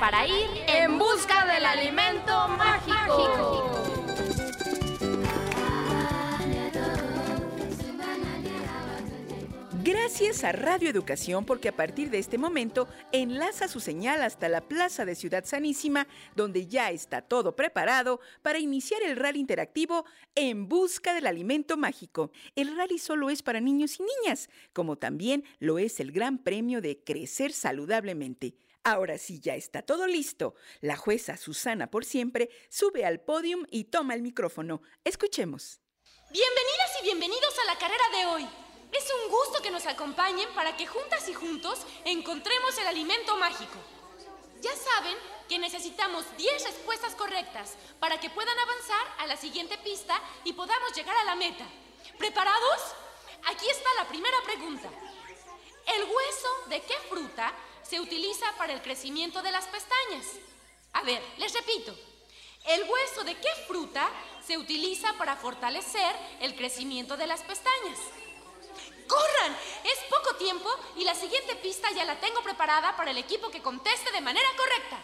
para 0.00 0.26
ir 0.26 0.50
En 0.66 0.98
busca 0.98 1.46
del 1.46 1.64
alimento 1.64 2.48
mágico. 2.48 3.70
Gracias 9.84 10.44
a 10.44 10.52
Radio 10.52 10.88
Educación 10.88 11.44
porque 11.44 11.68
a 11.68 11.76
partir 11.76 12.10
de 12.10 12.18
este 12.18 12.38
momento 12.38 12.88
enlaza 13.12 13.68
su 13.68 13.80
señal 13.80 14.22
hasta 14.22 14.48
la 14.48 14.62
Plaza 14.62 15.04
de 15.04 15.14
Ciudad 15.14 15.44
Sanísima, 15.44 16.08
donde 16.34 16.66
ya 16.66 16.90
está 16.90 17.22
todo 17.22 17.54
preparado 17.54 18.20
para 18.42 18.58
iniciar 18.58 19.02
el 19.02 19.16
rally 19.16 19.40
interactivo 19.40 20.04
En 20.34 20.68
Busca 20.68 21.14
del 21.14 21.26
Alimento 21.26 21.76
Mágico. 21.76 22.32
El 22.56 22.76
rally 22.76 22.98
solo 22.98 23.30
es 23.30 23.42
para 23.42 23.60
niños 23.60 24.00
y 24.00 24.04
niñas, 24.04 24.48
como 24.72 24.96
también 24.96 25.44
lo 25.58 25.78
es 25.78 26.00
el 26.00 26.12
Gran 26.12 26.38
Premio 26.38 26.80
de 26.80 26.98
Crecer 27.04 27.52
Saludablemente. 27.52 28.54
Ahora 28.86 29.16
sí, 29.16 29.40
ya 29.40 29.54
está 29.54 29.80
todo 29.80 30.06
listo. 30.06 30.54
La 30.82 30.94
jueza 30.94 31.38
Susana 31.38 31.90
por 31.90 32.04
siempre 32.04 32.50
sube 32.68 33.06
al 33.06 33.18
podium 33.18 33.64
y 33.70 33.84
toma 33.84 34.12
el 34.12 34.20
micrófono. 34.20 34.82
Escuchemos. 35.04 35.80
Bienvenidas 36.30 36.90
y 37.00 37.04
bienvenidos 37.04 37.58
a 37.60 37.64
la 37.64 37.78
carrera 37.78 38.04
de 38.14 38.26
hoy. 38.26 38.48
Es 38.92 39.10
un 39.22 39.30
gusto 39.30 39.62
que 39.62 39.70
nos 39.70 39.86
acompañen 39.86 40.46
para 40.54 40.76
que 40.76 40.86
juntas 40.86 41.26
y 41.30 41.32
juntos 41.32 41.80
encontremos 42.04 42.76
el 42.76 42.86
alimento 42.86 43.38
mágico. 43.38 43.78
Ya 44.60 44.76
saben 44.76 45.16
que 45.48 45.58
necesitamos 45.58 46.26
10 46.36 46.64
respuestas 46.64 47.14
correctas 47.14 47.78
para 47.98 48.20
que 48.20 48.28
puedan 48.28 48.58
avanzar 48.58 49.06
a 49.18 49.26
la 49.26 49.38
siguiente 49.38 49.78
pista 49.78 50.20
y 50.44 50.52
podamos 50.52 50.94
llegar 50.94 51.16
a 51.16 51.24
la 51.24 51.36
meta. 51.36 51.66
¿Preparados? 52.18 52.82
Aquí 53.46 53.66
está 53.66 53.88
la 53.96 54.08
primera 54.08 54.36
pregunta. 54.44 54.90
¿El 55.86 56.02
hueso 56.02 56.48
de 56.68 56.82
qué 56.82 56.94
fruta 57.08 57.50
se 57.88 58.00
utiliza 58.00 58.46
para 58.56 58.72
el 58.72 58.82
crecimiento 58.82 59.42
de 59.42 59.52
las 59.52 59.66
pestañas? 59.66 60.26
A 60.92 61.02
ver, 61.02 61.22
les 61.38 61.52
repito. 61.52 61.94
¿El 62.66 62.82
hueso 62.88 63.24
de 63.24 63.34
qué 63.34 63.48
fruta 63.66 64.10
se 64.46 64.56
utiliza 64.56 65.12
para 65.18 65.36
fortalecer 65.36 66.16
el 66.40 66.54
crecimiento 66.56 67.16
de 67.16 67.26
las 67.26 67.42
pestañas? 67.42 67.98
¡Corran! 69.06 69.52
Es 69.84 69.98
poco 70.08 70.36
tiempo 70.36 70.68
y 70.96 71.04
la 71.04 71.14
siguiente 71.14 71.56
pista 71.56 71.88
ya 71.92 72.06
la 72.06 72.18
tengo 72.20 72.42
preparada 72.42 72.96
para 72.96 73.10
el 73.10 73.18
equipo 73.18 73.50
que 73.50 73.60
conteste 73.60 74.10
de 74.12 74.22
manera 74.22 74.48
correcta. 74.56 75.02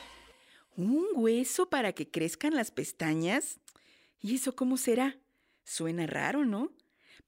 ¿Un 0.77 1.07
hueso 1.13 1.69
para 1.69 1.93
que 1.93 2.11
crezcan 2.11 2.55
las 2.55 2.71
pestañas? 2.71 3.59
¿Y 4.23 4.37
eso 4.37 4.57
cómo 4.57 4.79
será? 4.79 5.19
Suena 5.65 6.07
raro, 6.07 6.47
¿no? 6.47 6.71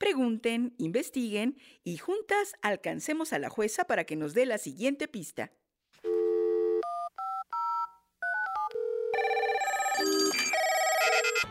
Pregunten, 0.03 0.75
investiguen 0.79 1.57
y 1.85 1.97
juntas 1.97 2.55
alcancemos 2.61 3.33
a 3.33 3.39
la 3.39 3.49
jueza 3.49 3.85
para 3.85 4.03
que 4.03 4.17
nos 4.17 4.35
dé 4.35 4.47
la 4.47 4.59
siguiente 4.59 5.07
pista. 5.07 5.53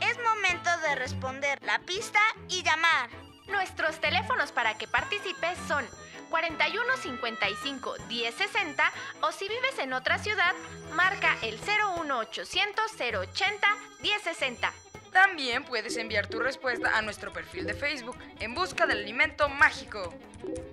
Es 0.01 0.17
momento 0.21 0.69
de 0.85 0.95
responder 0.95 1.59
la 1.63 1.79
pista 1.85 2.19
y 2.49 2.61
llamar. 2.61 3.09
Nuestros 3.47 4.01
teléfonos 4.01 4.51
para 4.51 4.77
que 4.77 4.85
participes 4.85 5.57
son 5.69 5.85
41 6.29 6.83
55 7.01 7.93
10 8.09 8.35
60 8.35 8.91
o 9.21 9.31
si 9.31 9.47
vives 9.47 9.79
en 9.79 9.93
otra 9.93 10.17
ciudad, 10.17 10.53
marca 10.93 11.37
el 11.41 11.57
01 11.95 12.19
800 12.19 12.85
080 12.99 13.67
10 14.01 14.21
60. 14.23 14.73
También 15.11 15.65
puedes 15.65 15.97
enviar 15.97 16.27
tu 16.27 16.39
respuesta 16.39 16.97
a 16.97 17.01
nuestro 17.01 17.33
perfil 17.33 17.65
de 17.65 17.73
Facebook 17.73 18.17
en 18.39 18.53
busca 18.55 18.87
del 18.87 18.99
alimento 18.99 19.49
mágico. 19.49 20.13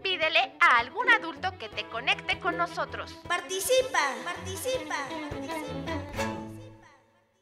Pídele 0.03 0.53
a 0.61 0.79
algún 0.79 1.11
adulto 1.11 1.59
que 1.59 1.69
te 1.69 1.89
conecte 1.89 2.39
con 2.39 2.57
nosotros. 2.57 3.19
Participa, 3.27 4.15
participa, 4.25 5.09
participa. 5.31 5.99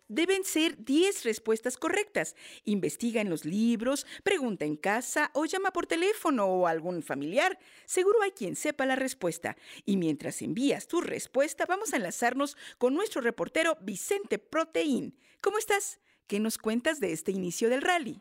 Deben 0.08 0.44
ser 0.44 0.82
10 0.82 1.24
respuestas 1.24 1.76
correctas. 1.76 2.36
Investiga 2.64 3.20
en 3.20 3.28
los 3.28 3.44
libros, 3.44 4.06
pregunta 4.22 4.64
en 4.64 4.76
casa 4.76 5.30
o 5.34 5.44
llama 5.44 5.72
por 5.72 5.86
teléfono 5.86 6.46
o 6.46 6.66
a 6.66 6.70
algún 6.70 7.02
familiar. 7.02 7.58
Seguro 7.84 8.22
hay 8.22 8.30
quien 8.30 8.56
sepa 8.56 8.86
la 8.86 8.96
respuesta. 8.96 9.56
Y 9.84 9.98
mientras 9.98 10.40
envías 10.40 10.86
tu 10.86 11.02
respuesta, 11.02 11.66
vamos 11.66 11.92
a 11.92 11.96
enlazarnos 11.96 12.56
con 12.78 12.94
nuestro 12.94 13.20
reportero 13.20 13.76
Vicente 13.82 14.38
Proteín. 14.38 15.18
¿Cómo 15.42 15.58
estás? 15.58 16.00
¿Qué 16.26 16.40
nos 16.40 16.58
cuentas 16.58 16.98
de 16.98 17.12
este 17.12 17.30
inicio 17.30 17.70
del 17.70 17.82
rally? 17.82 18.20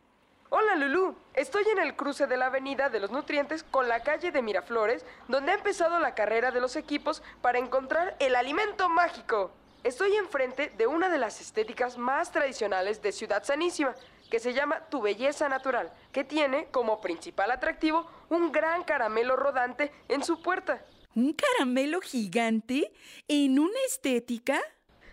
Hola 0.52 0.76
Lulú, 0.76 1.16
estoy 1.34 1.64
en 1.72 1.80
el 1.80 1.96
cruce 1.96 2.28
de 2.28 2.38
la 2.38 2.48
Avenida 2.48 2.88
de 2.88 3.00
los 3.00 3.10
Nutrientes 3.10 3.64
con 3.64 3.88
la 3.90 4.04
calle 4.04 4.32
de 4.32 4.44
Miraflores, 4.44 5.04
donde 5.28 5.52
ha 5.52 5.56
empezado 5.56 6.00
la 6.00 6.14
carrera 6.14 6.52
de 6.52 6.62
los 6.62 6.76
equipos 6.76 7.24
para 7.42 7.58
encontrar 7.58 8.16
el 8.20 8.36
alimento 8.36 8.90
mágico. 8.90 9.52
Estoy 9.84 10.16
enfrente 10.18 10.72
de 10.78 10.86
una 10.86 11.10
de 11.10 11.18
las 11.18 11.42
estéticas 11.42 11.98
más 11.98 12.32
tradicionales 12.32 13.02
de 13.02 13.12
Ciudad 13.12 13.44
Sanísima, 13.44 13.96
que 14.30 14.40
se 14.40 14.54
llama 14.54 14.82
Tu 14.90 15.02
Belleza 15.02 15.50
Natural, 15.50 15.92
que 16.12 16.24
tiene 16.24 16.68
como 16.68 17.02
principal 17.02 17.50
atractivo 17.50 18.06
un 18.30 18.52
gran 18.52 18.84
caramelo 18.84 19.36
rodante 19.36 19.92
en 20.10 20.24
su 20.24 20.44
puerta. 20.44 20.86
¿Un 21.16 21.34
caramelo 21.34 22.02
gigante 22.02 22.94
en 23.28 23.58
una 23.58 23.80
estética? 23.88 24.62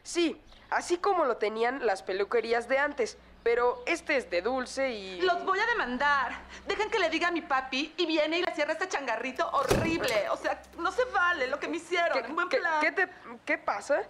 Sí, 0.02 0.40
así 0.70 0.98
como 0.98 1.24
lo 1.24 1.36
tenían 1.36 1.84
las 1.86 2.02
peluquerías 2.02 2.68
de 2.68 2.78
antes, 2.78 3.16
pero 3.42 3.82
este 3.86 4.16
es 4.16 4.30
de 4.30 4.40
dulce 4.42 4.90
y... 4.92 5.20
Los 5.22 5.44
voy 5.44 5.58
a 5.58 5.66
demandar. 5.66 6.32
Dejen 6.66 6.90
que 6.90 6.98
le 6.98 7.10
diga 7.10 7.28
a 7.28 7.30
mi 7.32 7.40
papi 7.42 7.92
y 7.96 8.06
viene 8.06 8.38
y 8.38 8.42
le 8.42 8.54
cierra 8.54 8.72
este 8.72 8.88
changarrito 8.88 9.48
horrible. 9.50 10.28
O 10.30 10.36
sea, 10.36 10.62
no 10.78 10.92
se 10.92 11.04
vale 11.06 11.48
lo 11.48 11.58
que 11.58 11.66
me 11.68 11.78
hicieron. 11.78 12.22
¿Qué, 12.22 12.32
Buen 12.32 12.48
qué- 12.48 12.58
plan. 12.58 12.80
qué 12.80 12.92
te- 12.92 13.08
qué 13.44 13.58
pasa? 13.58 14.02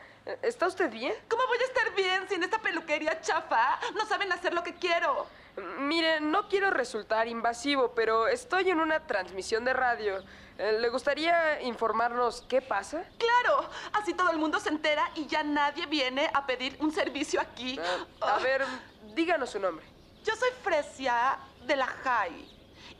¿Está 0.42 0.68
usted 0.68 0.90
bien? 0.90 1.14
¿Cómo 1.28 1.42
voy 1.46 1.58
a 1.58 1.64
estar 1.64 1.94
bien 1.94 2.28
si 2.28 2.34
en 2.34 2.44
esta 2.44 2.60
peluquería 2.60 3.20
chafa 3.20 3.78
no 3.94 4.06
saben 4.06 4.32
hacer 4.32 4.54
lo 4.54 4.62
que 4.62 4.74
quiero? 4.74 5.26
Mire, 5.80 6.20
no 6.20 6.48
quiero 6.48 6.70
resultar 6.70 7.26
invasivo, 7.26 7.92
pero 7.94 8.28
estoy 8.28 8.70
en 8.70 8.80
una 8.80 9.06
transmisión 9.06 9.64
de 9.64 9.72
radio. 9.72 10.22
Eh, 10.58 10.78
¿Le 10.80 10.88
gustaría 10.90 11.60
informarnos 11.62 12.42
qué 12.48 12.62
pasa? 12.62 13.04
Claro, 13.18 13.68
así 13.92 14.14
todo 14.14 14.30
el 14.30 14.38
mundo 14.38 14.60
se 14.60 14.68
entera 14.68 15.10
y 15.16 15.26
ya 15.26 15.42
nadie 15.42 15.86
viene 15.86 16.30
a 16.32 16.46
pedir 16.46 16.76
un 16.80 16.92
servicio 16.92 17.40
aquí. 17.40 17.78
Ah, 18.20 18.36
a 18.36 18.38
ver, 18.38 18.64
díganos 19.14 19.50
su 19.50 19.58
nombre. 19.58 19.84
Yo 20.24 20.36
soy 20.36 20.50
Fresia 20.62 21.36
de 21.66 21.76
la 21.76 21.86
High 21.86 22.48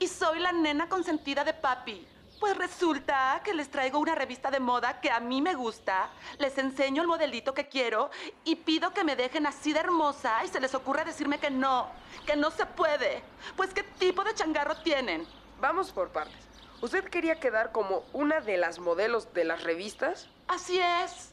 y 0.00 0.08
soy 0.08 0.40
la 0.40 0.50
nena 0.50 0.88
consentida 0.88 1.44
de 1.44 1.54
papi. 1.54 2.06
Pues 2.42 2.56
resulta 2.56 3.40
que 3.44 3.54
les 3.54 3.70
traigo 3.70 4.00
una 4.00 4.16
revista 4.16 4.50
de 4.50 4.58
moda 4.58 5.00
que 5.00 5.12
a 5.12 5.20
mí 5.20 5.40
me 5.40 5.54
gusta, 5.54 6.10
les 6.40 6.58
enseño 6.58 7.00
el 7.00 7.06
modelito 7.06 7.54
que 7.54 7.68
quiero 7.68 8.10
y 8.42 8.56
pido 8.56 8.92
que 8.92 9.04
me 9.04 9.14
dejen 9.14 9.46
así 9.46 9.72
de 9.72 9.78
hermosa 9.78 10.44
y 10.44 10.48
se 10.48 10.58
les 10.58 10.74
ocurre 10.74 11.04
decirme 11.04 11.38
que 11.38 11.50
no, 11.50 11.88
que 12.26 12.34
no 12.34 12.50
se 12.50 12.66
puede. 12.66 13.22
Pues 13.54 13.72
¿qué 13.72 13.84
tipo 13.84 14.24
de 14.24 14.34
changarro 14.34 14.74
tienen? 14.78 15.24
Vamos 15.60 15.92
por 15.92 16.08
partes. 16.08 16.44
¿Usted 16.80 17.04
quería 17.04 17.38
quedar 17.38 17.70
como 17.70 18.02
una 18.12 18.40
de 18.40 18.56
las 18.56 18.80
modelos 18.80 19.32
de 19.34 19.44
las 19.44 19.62
revistas? 19.62 20.28
Así 20.48 20.80
es. 20.80 21.30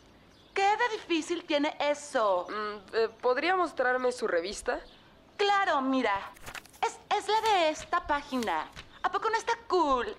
¿Qué 0.53 0.62
de 0.62 0.89
difícil 0.91 1.44
tiene 1.44 1.75
eso? 1.79 2.45
Mm, 2.51 2.95
eh, 2.95 3.09
¿Podría 3.19 3.55
mostrarme 3.55 4.12
su 4.12 4.27
revista? 4.27 4.79
Claro, 5.38 5.81
mira. 5.81 6.13
Es, 6.85 7.00
es 7.17 7.27
la 7.27 7.41
de 7.41 7.69
esta 7.69 8.05
página. 8.05 8.69
¿A 9.01 9.12
poco 9.12 9.27
no 9.31 9.38
está 9.38 9.53
cool? 9.67 10.15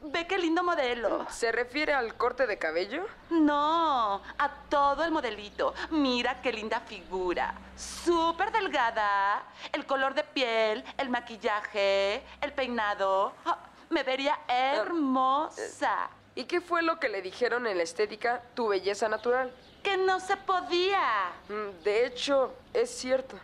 Ve 0.00 0.26
qué 0.28 0.38
lindo 0.38 0.62
modelo. 0.62 1.26
¿Se 1.30 1.50
refiere 1.50 1.92
al 1.92 2.14
corte 2.16 2.46
de 2.46 2.56
cabello? 2.56 3.04
No, 3.30 4.22
a 4.38 4.50
todo 4.68 5.02
el 5.04 5.10
modelito. 5.10 5.74
Mira 5.90 6.40
qué 6.40 6.52
linda 6.52 6.80
figura. 6.80 7.52
Súper 7.76 8.52
delgada. 8.52 9.42
El 9.72 9.86
color 9.86 10.14
de 10.14 10.22
piel, 10.22 10.84
el 10.96 11.08
maquillaje, 11.10 12.22
el 12.40 12.52
peinado. 12.52 13.32
Ah, 13.44 13.58
me 13.90 14.04
vería 14.04 14.38
hermosa. 14.46 16.08
¿Y 16.36 16.44
qué 16.44 16.60
fue 16.60 16.82
lo 16.82 17.00
que 17.00 17.08
le 17.08 17.20
dijeron 17.20 17.66
en 17.66 17.76
la 17.78 17.82
estética 17.82 18.40
Tu 18.54 18.68
Belleza 18.68 19.08
Natural? 19.08 19.52
Que 19.82 19.96
no 19.96 20.20
se 20.20 20.36
podía. 20.36 21.32
Mm, 21.48 21.82
De 21.82 22.06
hecho, 22.06 22.54
es 22.72 22.88
cierto. 22.96 23.36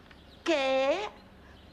¿Qué? 0.45 1.01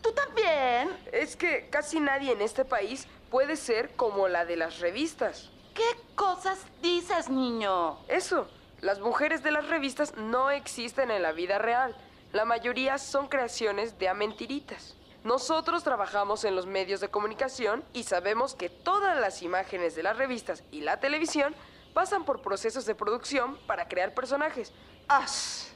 ¿Tú 0.02 0.12
también? 0.14 0.90
Es 1.12 1.36
que 1.36 1.70
casi 1.70 2.00
nadie 2.00 2.32
en 2.32 2.42
este 2.42 2.66
país 2.66 3.08
puede 3.32 3.56
ser 3.56 3.96
como 3.96 4.28
la 4.28 4.46
de 4.46 4.58
las 4.58 4.80
revistas. 4.80 5.50
¿Qué 5.74 5.90
cosas 6.16 6.60
dices, 6.82 7.30
niño? 7.30 7.98
Eso, 8.10 8.48
las 8.82 9.00
mujeres 9.00 9.42
de 9.42 9.52
las 9.52 9.68
revistas 9.70 10.16
no 10.18 10.52
existen 10.52 11.10
en 11.10 11.24
la 11.24 11.32
vida 11.32 11.58
real. 11.58 11.96
La 12.34 12.46
mayoría 12.46 12.98
son 12.98 13.28
creaciones 13.28 13.98
de 13.98 14.10
amentiritas. 14.10 14.96
Nosotros 15.24 15.84
trabajamos 15.84 16.44
en 16.44 16.56
los 16.56 16.66
medios 16.66 17.00
de 17.00 17.10
comunicación 17.10 17.84
y 17.94 18.04
sabemos 18.04 18.54
que 18.54 18.70
todas 18.70 19.20
las 19.20 19.42
imágenes 19.42 19.96
de 19.96 20.04
las 20.04 20.18
revistas 20.18 20.64
y 20.72 20.82
la 20.82 21.00
televisión 21.00 21.56
pasan 21.94 22.26
por 22.26 22.42
procesos 22.42 22.86
de 22.86 22.96
producción 22.96 23.58
para 23.66 23.88
crear 23.88 24.14
personajes. 24.14 24.74
¡Ash! 25.08 25.68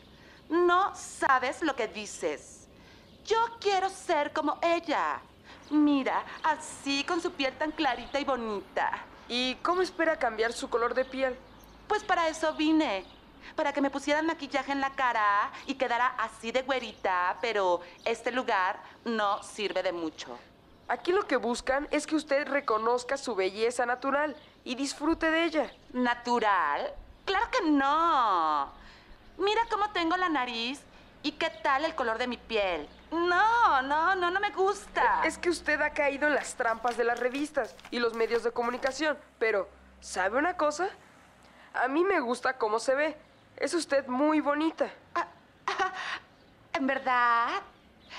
No 0.50 0.94
sabes 0.96 1.62
lo 1.62 1.76
que 1.76 1.88
dices. 1.88 2.68
Yo 3.24 3.38
quiero 3.60 3.90
ser 3.90 4.34
como 4.34 4.60
ella. 4.62 5.22
Mira, 5.70 6.24
así 6.44 7.04
con 7.04 7.22
su 7.22 7.32
piel 7.32 7.54
tan 7.58 7.72
clarita 7.72 8.20
y 8.20 8.26
bonita. 8.26 8.92
¿Y 9.28 9.56
cómo 9.56 9.82
espera 9.82 10.18
cambiar 10.18 10.54
su 10.54 10.70
color 10.70 10.94
de 10.94 11.06
piel? 11.06 11.36
Pues 11.88 12.04
para 12.04 12.28
eso 12.28 12.54
vine. 12.54 13.06
Para 13.56 13.74
que 13.74 13.82
me 13.82 13.90
pusieran 13.90 14.26
maquillaje 14.26 14.72
en 14.72 14.82
la 14.82 14.92
cara 14.92 15.52
y 15.66 15.76
quedara 15.76 16.08
así 16.18 16.52
de 16.52 16.64
güerita, 16.64 17.38
pero 17.42 17.82
este 18.04 18.32
lugar 18.32 18.80
no 19.06 19.42
sirve 19.44 19.82
de 19.82 19.92
mucho. 19.92 20.38
Aquí 20.88 21.12
lo 21.12 21.26
que 21.26 21.38
buscan 21.38 21.88
es 21.90 22.06
que 22.06 22.16
usted 22.16 22.48
reconozca 22.48 23.18
su 23.18 23.34
belleza 23.36 23.86
natural 23.86 24.36
y 24.64 24.76
disfrute 24.76 25.32
de 25.32 25.46
ella. 25.46 25.72
¿Natural? 25.94 26.94
Claro 27.26 27.50
que 27.50 27.70
no. 27.70 28.72
Mira 29.38 29.62
cómo 29.72 29.90
tengo 29.92 30.16
la 30.16 30.30
nariz 30.30 30.82
y 31.24 31.32
qué 31.34 31.50
tal 31.64 31.86
el 31.86 31.96
color 31.96 32.20
de 32.20 32.28
mi 32.28 32.38
piel. 32.38 32.88
No, 33.12 33.82
no, 33.82 34.16
no, 34.16 34.32
no 34.32 34.40
me 34.40 34.52
gusta. 34.52 35.22
Es 35.24 35.38
que 35.38 35.50
usted 35.50 35.82
ha 35.82 35.92
caído 35.92 36.28
en 36.28 36.36
las 36.36 36.56
trampas 36.56 36.98
de 36.98 37.04
las 37.04 37.20
revistas 37.20 37.76
y 37.92 38.00
los 38.00 38.14
medios 38.14 38.44
de 38.44 38.52
comunicación, 38.52 39.18
pero 39.40 39.70
¿sabe 40.00 40.38
una 40.38 40.58
cosa? 40.58 40.90
A 41.74 41.88
mí 41.88 42.04
me 42.04 42.20
gusta 42.20 42.58
cómo 42.58 42.80
se 42.80 42.96
ve. 42.96 43.18
Es 43.58 43.74
usted 43.74 44.08
muy 44.08 44.42
bonita. 44.42 44.90
¿En 46.74 46.88
verdad? 46.88 47.62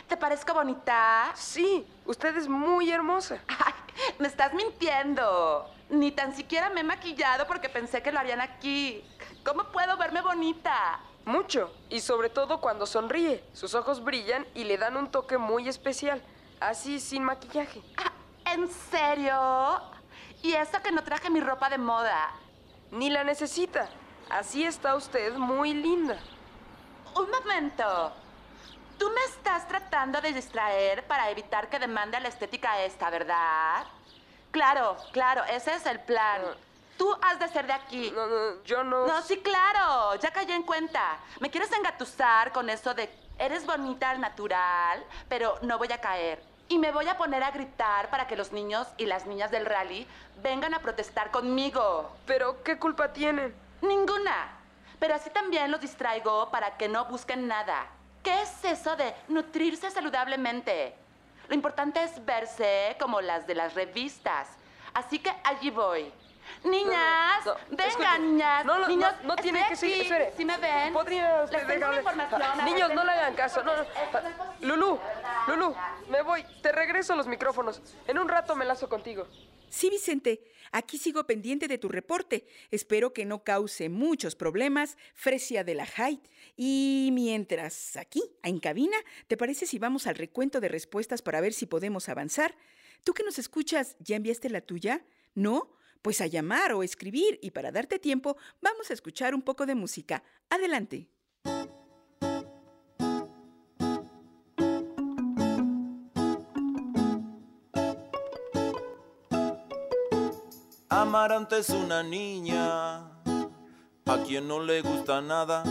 ¿Te 0.09 0.17
parezco 0.17 0.55
bonita? 0.55 1.31
Sí, 1.35 1.87
usted 2.05 2.37
es 2.37 2.49
muy 2.49 2.91
hermosa. 2.91 3.39
Ay, 3.49 3.73
me 4.19 4.29
estás 4.29 4.55
mintiendo. 4.55 5.71
Ni 5.89 6.11
tan 6.13 6.35
siquiera 6.35 6.69
me 6.71 6.81
he 6.81 6.85
maquillado 6.85 7.47
porque 7.47 7.69
pensé 7.69 8.03
que 8.03 8.13
lo 8.13 8.19
harían 8.19 8.41
aquí. 8.41 9.05
¿Cómo 9.45 9.65
puedo 9.65 9.97
verme 9.97 10.21
bonita? 10.21 11.01
Mucho, 11.27 11.75
y 11.91 11.99
sobre 11.99 12.31
todo 12.31 12.61
cuando 12.61 12.87
sonríe. 12.87 13.43
Sus 13.53 13.75
ojos 13.75 14.03
brillan 14.03 14.47
y 14.55 14.63
le 14.63 14.79
dan 14.79 14.97
un 14.97 15.11
toque 15.11 15.39
muy 15.39 15.69
especial, 15.69 16.23
así 16.61 17.01
sin 17.01 17.25
maquillaje. 17.25 17.83
Ah, 17.97 18.13
¿En 18.53 18.69
serio? 18.69 19.83
Y 20.45 20.53
eso 20.53 20.81
que 20.85 20.93
no 20.93 21.03
traje 21.03 21.29
mi 21.29 21.41
ropa 21.41 21.69
de 21.69 21.79
moda. 21.79 22.31
Ni 22.93 23.11
la 23.11 23.25
necesita. 23.25 23.89
Así 24.31 24.65
está 24.65 24.95
usted 24.95 25.35
muy 25.35 25.75
linda. 25.75 26.17
Un 27.17 27.29
momento. 27.29 28.13
Tú 28.97 29.11
me 29.11 29.25
estás 29.25 29.67
tratando 29.67 30.21
de 30.21 30.33
distraer 30.33 31.05
para 31.09 31.29
evitar 31.33 31.69
que 31.69 31.81
demande 31.81 32.17
a 32.17 32.21
la 32.21 32.29
estética 32.29 32.85
esta, 32.85 33.11
¿verdad? 33.11 33.85
Claro, 34.53 34.97
claro, 35.11 35.43
ese 35.51 35.75
es 35.75 35.87
el 35.87 35.99
plan. 35.99 36.43
Ah. 36.45 36.66
Tú 36.97 37.15
has 37.23 37.39
de 37.39 37.49
ser 37.49 37.67
de 37.67 37.73
aquí. 37.73 38.11
No, 38.11 38.27
no, 38.27 38.63
yo 38.65 38.83
no. 38.83 39.07
No, 39.07 39.23
sí, 39.23 39.39
claro, 39.39 40.15
ya 40.17 40.31
caí 40.31 40.51
en 40.51 40.63
cuenta. 40.63 41.19
Me 41.41 41.51
quieres 41.51 41.71
engatusar 41.73 42.53
con 42.53 42.71
eso 42.71 42.95
de 42.95 43.11
eres 43.39 43.67
bonita 43.67 44.11
al 44.11 44.21
natural, 44.21 45.05
pero 45.29 45.59
no 45.63 45.79
voy 45.79 45.93
a 45.93 46.01
caer. 46.01 46.43
Y 46.69 46.79
me 46.79 46.91
voy 46.91 47.07
a 47.09 47.17
poner 47.17 47.43
a 47.45 47.51
gritar 47.51 48.11
para 48.11 48.27
que 48.27 48.37
los 48.37 48.53
niños 48.53 48.89
y 48.97 49.07
las 49.07 49.27
niñas 49.27 49.51
del 49.51 49.67
rally 49.67 50.07
vengan 50.43 50.75
a 50.75 50.81
protestar 50.81 51.31
conmigo. 51.31 52.11
Pero, 52.27 52.63
¿qué 52.65 52.79
culpa 52.79 53.13
tienen? 53.13 53.55
Ninguna. 53.83 54.53
Pero 54.99 55.15
así 55.15 55.31
también 55.31 55.71
los 55.71 55.81
distraigo 55.81 56.51
para 56.51 56.77
que 56.77 56.89
no 56.89 57.05
busquen 57.05 57.47
nada. 57.47 57.87
¿Qué 58.23 58.43
es 58.43 58.65
eso 58.65 58.97
de 58.97 59.15
nutrirse 59.29 59.91
saludablemente? 59.91 60.95
Lo 61.49 61.55
importante 61.55 62.03
es 62.03 62.25
verse 62.25 62.97
como 62.99 63.21
las 63.21 63.47
de 63.47 63.55
las 63.55 63.75
revistas. 63.75 64.49
Así 64.95 65.21
que 65.21 65.33
allí 65.45 65.71
voy. 65.71 66.13
Niñas, 66.65 67.45
No, 67.45 67.53
no, 67.55 67.59
no, 67.71 67.77
vengan, 67.77 67.89
escuche. 67.89 68.19
niñas. 68.21 68.65
No, 68.65 68.79
no, 68.79 68.89
Niños, 68.89 69.13
no, 69.23 69.29
no 69.29 69.37
tiene 69.37 69.65
que 69.69 69.77
seguir. 69.77 70.03
Espere. 70.03 70.33
¿Sí 70.37 70.45
me 70.45 70.57
ven? 70.59 70.93
¿Podría 70.93 71.45
usted 71.45 71.67
dejarle- 71.67 72.65
Niños, 72.65 72.93
no 72.95 73.05
le 73.05 73.13
hagan 73.13 73.35
caso. 73.35 73.63
No, 73.63 73.73
Lulú. 74.61 74.99
Lulú, 75.49 75.75
me 76.11 76.23
voy. 76.23 76.45
Te 76.63 76.73
regreso 76.73 77.15
los 77.17 77.27
micrófonos. 77.27 77.81
En 78.07 78.19
un 78.19 78.29
rato 78.29 78.57
me 78.57 78.65
lazo 78.65 78.89
contigo. 78.89 79.27
Sí, 79.69 79.91
Vicente, 79.91 80.41
aquí 80.73 80.97
sigo 80.97 81.25
pendiente 81.25 81.67
de 81.69 81.77
tu 81.79 81.89
reporte. 81.89 82.47
Espero 82.71 83.13
que 83.13 83.25
no 83.25 83.43
cause 83.45 83.89
muchos 83.89 84.37
problemas, 84.37 84.97
Fresia 85.15 85.65
de 85.65 85.75
la 85.75 85.87
Hyde. 85.87 86.23
Y 86.57 87.11
mientras 87.13 87.97
aquí, 87.97 88.23
en 88.43 88.61
cabina, 88.61 88.97
¿te 89.27 89.37
parece 89.37 89.67
si 89.67 89.79
vamos 89.79 90.07
al 90.07 90.15
recuento 90.15 90.61
de 90.61 90.69
respuestas 90.69 91.21
para 91.21 91.41
ver 91.41 91.53
si 91.53 91.67
podemos 91.67 92.09
avanzar? 92.09 92.55
Tú 93.05 93.13
que 93.13 93.25
nos 93.25 93.39
escuchas, 93.39 93.97
¿ya 93.99 94.17
enviaste 94.17 94.49
la 94.51 94.61
tuya? 94.61 95.03
¿No? 95.35 95.69
Pues 96.03 96.21
a 96.21 96.27
llamar 96.27 96.73
o 96.73 96.83
escribir 96.83 97.39
y 97.43 97.51
para 97.51 97.73
darte 97.73 97.99
tiempo, 97.99 98.37
vamos 98.61 98.91
a 98.91 98.95
escuchar 98.95 99.35
un 99.35 99.43
poco 99.43 99.67
de 99.67 99.75
música. 99.75 100.23
Adelante. 100.51 101.09
Amaranta 110.89 111.59
es 111.59 111.71
una 111.71 112.03
niña 112.03 112.97
a 112.97 114.23
quien 114.27 114.49
no 114.49 114.63
le 114.63 114.81
gusta 114.81 115.21
nada 115.21 115.63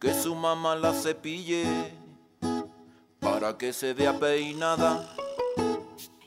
que 0.00 0.14
su 0.14 0.34
mamá 0.34 0.74
la 0.76 0.92
cepille 0.92 1.64
para 3.20 3.56
que 3.58 3.72
se 3.72 3.92
vea 3.92 4.18
peinada. 4.18 5.14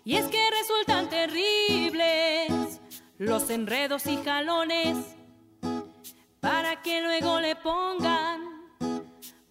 Y 0.05 0.17
es 0.17 0.25
que 0.27 0.50
resultan 0.86 1.10
terribles 1.10 2.80
los 3.18 3.50
enredos 3.50 4.06
y 4.08 4.18
jalones 4.18 4.98
para 6.40 6.82
que 6.82 7.02
luego 7.02 7.40
le 7.40 7.56
pongan 7.56 8.42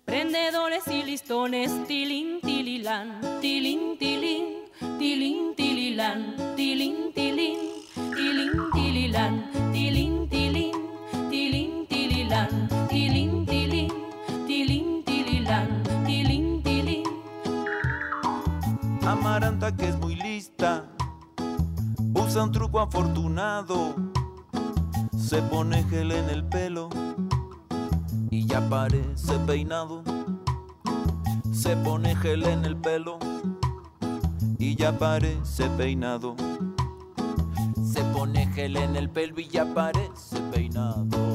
prendedores 0.05 0.87
y 0.89 1.03
listones. 1.03 1.71
Tilín, 1.87 2.41
tililán, 2.43 3.21
tilín, 3.41 3.97
tilín, 3.99 4.45
tilín, 4.99 5.55
tililán, 5.55 6.37
tilín, 6.57 7.13
tilín, 7.15 7.59
tilín, 7.95 8.53
tililán, 8.73 9.51
tilín, 9.73 10.29
tilín, 10.29 10.73
tilín, 11.31 11.87
tililán, 11.87 12.69
tilín, 12.89 13.47
tilín, 13.47 13.93
tilín, 14.47 15.05
tililán, 15.05 15.83
tilín, 16.07 16.63
tilín. 16.63 17.05
Amaranta 19.07 19.75
que 19.75 19.89
es 19.89 19.97
muy 19.99 20.15
lista, 20.17 20.92
usa 22.33 22.45
un 22.45 22.53
truco 22.53 22.81
afortunado, 22.81 23.95
se 25.15 25.43
pone 25.43 25.85
gel 25.85 26.13
en 26.13 26.31
el 26.31 26.43
pelo 26.43 26.89
y 28.31 28.47
ya 28.47 28.67
parece 28.71 29.39
peinado. 29.41 30.03
Se 31.53 31.77
pone 31.77 32.17
gel 32.17 32.45
en 32.45 32.65
el 32.65 32.79
pelo 32.79 33.19
y 34.59 34.77
ya 34.77 34.99
parece 34.99 35.69
peinado. 35.77 36.35
Se 37.85 38.03
pone 38.15 38.47
gel 38.55 38.79
en 38.79 38.97
el 38.97 39.11
pelo 39.11 39.39
y 39.39 39.49
ya 39.49 39.67
parece 39.75 40.41
peinado. 40.51 41.32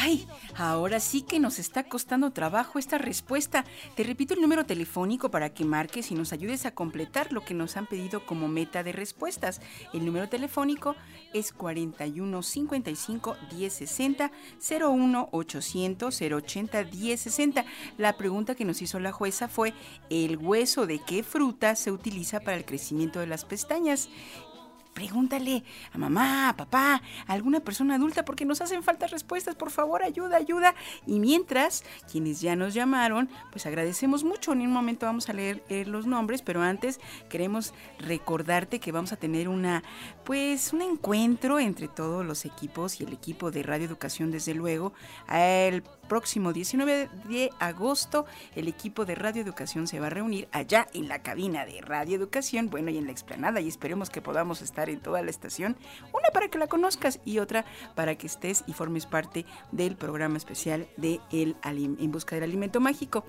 Ay, 0.00 0.28
ahora 0.54 1.00
sí 1.00 1.22
que 1.22 1.40
nos 1.40 1.58
está 1.58 1.82
costando 1.82 2.30
trabajo 2.30 2.78
esta 2.78 2.98
respuesta. 2.98 3.64
Te 3.96 4.04
repito 4.04 4.32
el 4.32 4.40
número 4.40 4.64
telefónico 4.64 5.28
para 5.28 5.50
que 5.50 5.64
marques 5.64 6.12
y 6.12 6.14
nos 6.14 6.32
ayudes 6.32 6.66
a 6.66 6.70
completar 6.70 7.32
lo 7.32 7.44
que 7.44 7.52
nos 7.52 7.76
han 7.76 7.86
pedido 7.86 8.24
como 8.24 8.46
meta 8.46 8.84
de 8.84 8.92
respuestas. 8.92 9.60
El 9.92 10.06
número 10.06 10.28
telefónico 10.28 10.94
es 11.34 11.52
41 11.52 12.42
55 12.44 13.36
1060 13.50 14.30
01 14.70 15.28
800 15.32 16.22
080 16.22 16.84
1060. 16.84 17.64
La 17.96 18.16
pregunta 18.16 18.54
que 18.54 18.64
nos 18.64 18.80
hizo 18.80 19.00
la 19.00 19.10
jueza 19.10 19.48
fue: 19.48 19.74
¿el 20.10 20.36
hueso 20.36 20.86
de 20.86 21.00
qué 21.00 21.24
fruta 21.24 21.74
se 21.74 21.90
utiliza 21.90 22.38
para 22.38 22.56
el 22.56 22.64
crecimiento 22.64 23.18
de 23.18 23.26
las 23.26 23.44
pestañas? 23.44 24.08
Pregúntale 24.98 25.62
a 25.92 25.98
mamá, 25.98 26.48
a 26.48 26.56
papá, 26.56 27.00
a 27.28 27.32
alguna 27.32 27.60
persona 27.60 27.94
adulta, 27.94 28.24
porque 28.24 28.44
nos 28.44 28.60
hacen 28.60 28.82
falta 28.82 29.06
respuestas. 29.06 29.54
Por 29.54 29.70
favor, 29.70 30.02
ayuda, 30.02 30.36
ayuda. 30.36 30.74
Y 31.06 31.20
mientras, 31.20 31.84
quienes 32.10 32.40
ya 32.40 32.56
nos 32.56 32.74
llamaron, 32.74 33.30
pues 33.52 33.64
agradecemos 33.64 34.24
mucho. 34.24 34.52
En 34.52 34.62
un 34.62 34.72
momento 34.72 35.06
vamos 35.06 35.28
a 35.28 35.34
leer, 35.34 35.62
los 35.86 36.06
nombres, 36.06 36.42
pero 36.42 36.62
antes 36.62 36.98
queremos 37.30 37.74
recordarte 38.00 38.80
que 38.80 38.90
vamos 38.90 39.12
a 39.12 39.16
tener 39.16 39.48
una, 39.48 39.84
pues, 40.24 40.72
un 40.72 40.82
encuentro 40.82 41.60
entre 41.60 41.86
todos 41.86 42.26
los 42.26 42.44
equipos 42.44 43.00
y 43.00 43.04
el 43.04 43.12
equipo 43.12 43.52
de 43.52 43.62
Radio 43.62 43.86
Educación, 43.86 44.32
desde 44.32 44.54
luego, 44.54 44.94
el 45.32 45.84
próximo 46.08 46.52
19 46.52 47.08
de 47.28 47.50
agosto 47.60 48.26
el 48.56 48.66
equipo 48.66 49.04
de 49.04 49.14
Radio 49.14 49.42
Educación 49.42 49.86
se 49.86 50.00
va 50.00 50.08
a 50.08 50.10
reunir 50.10 50.48
allá 50.52 50.88
en 50.94 51.08
la 51.08 51.22
cabina 51.22 51.64
de 51.64 51.80
Radio 51.80 52.16
Educación, 52.16 52.70
bueno, 52.70 52.90
y 52.90 52.98
en 52.98 53.06
la 53.06 53.12
explanada, 53.12 53.60
y 53.60 53.68
esperemos 53.68 54.10
que 54.10 54.22
podamos 54.22 54.62
estar 54.62 54.90
en 54.90 55.00
toda 55.00 55.22
la 55.22 55.30
estación, 55.30 55.76
una 56.12 56.30
para 56.32 56.48
que 56.48 56.58
la 56.58 56.66
conozcas 56.66 57.20
y 57.24 57.38
otra 57.38 57.64
para 57.94 58.16
que 58.16 58.26
estés 58.26 58.64
y 58.66 58.72
formes 58.72 59.06
parte 59.06 59.44
del 59.70 59.96
programa 59.96 60.36
especial 60.36 60.88
de 60.96 61.20
el 61.30 61.56
En 61.62 62.10
Busca 62.10 62.34
del 62.34 62.44
Alimento 62.44 62.80
Mágico. 62.80 63.24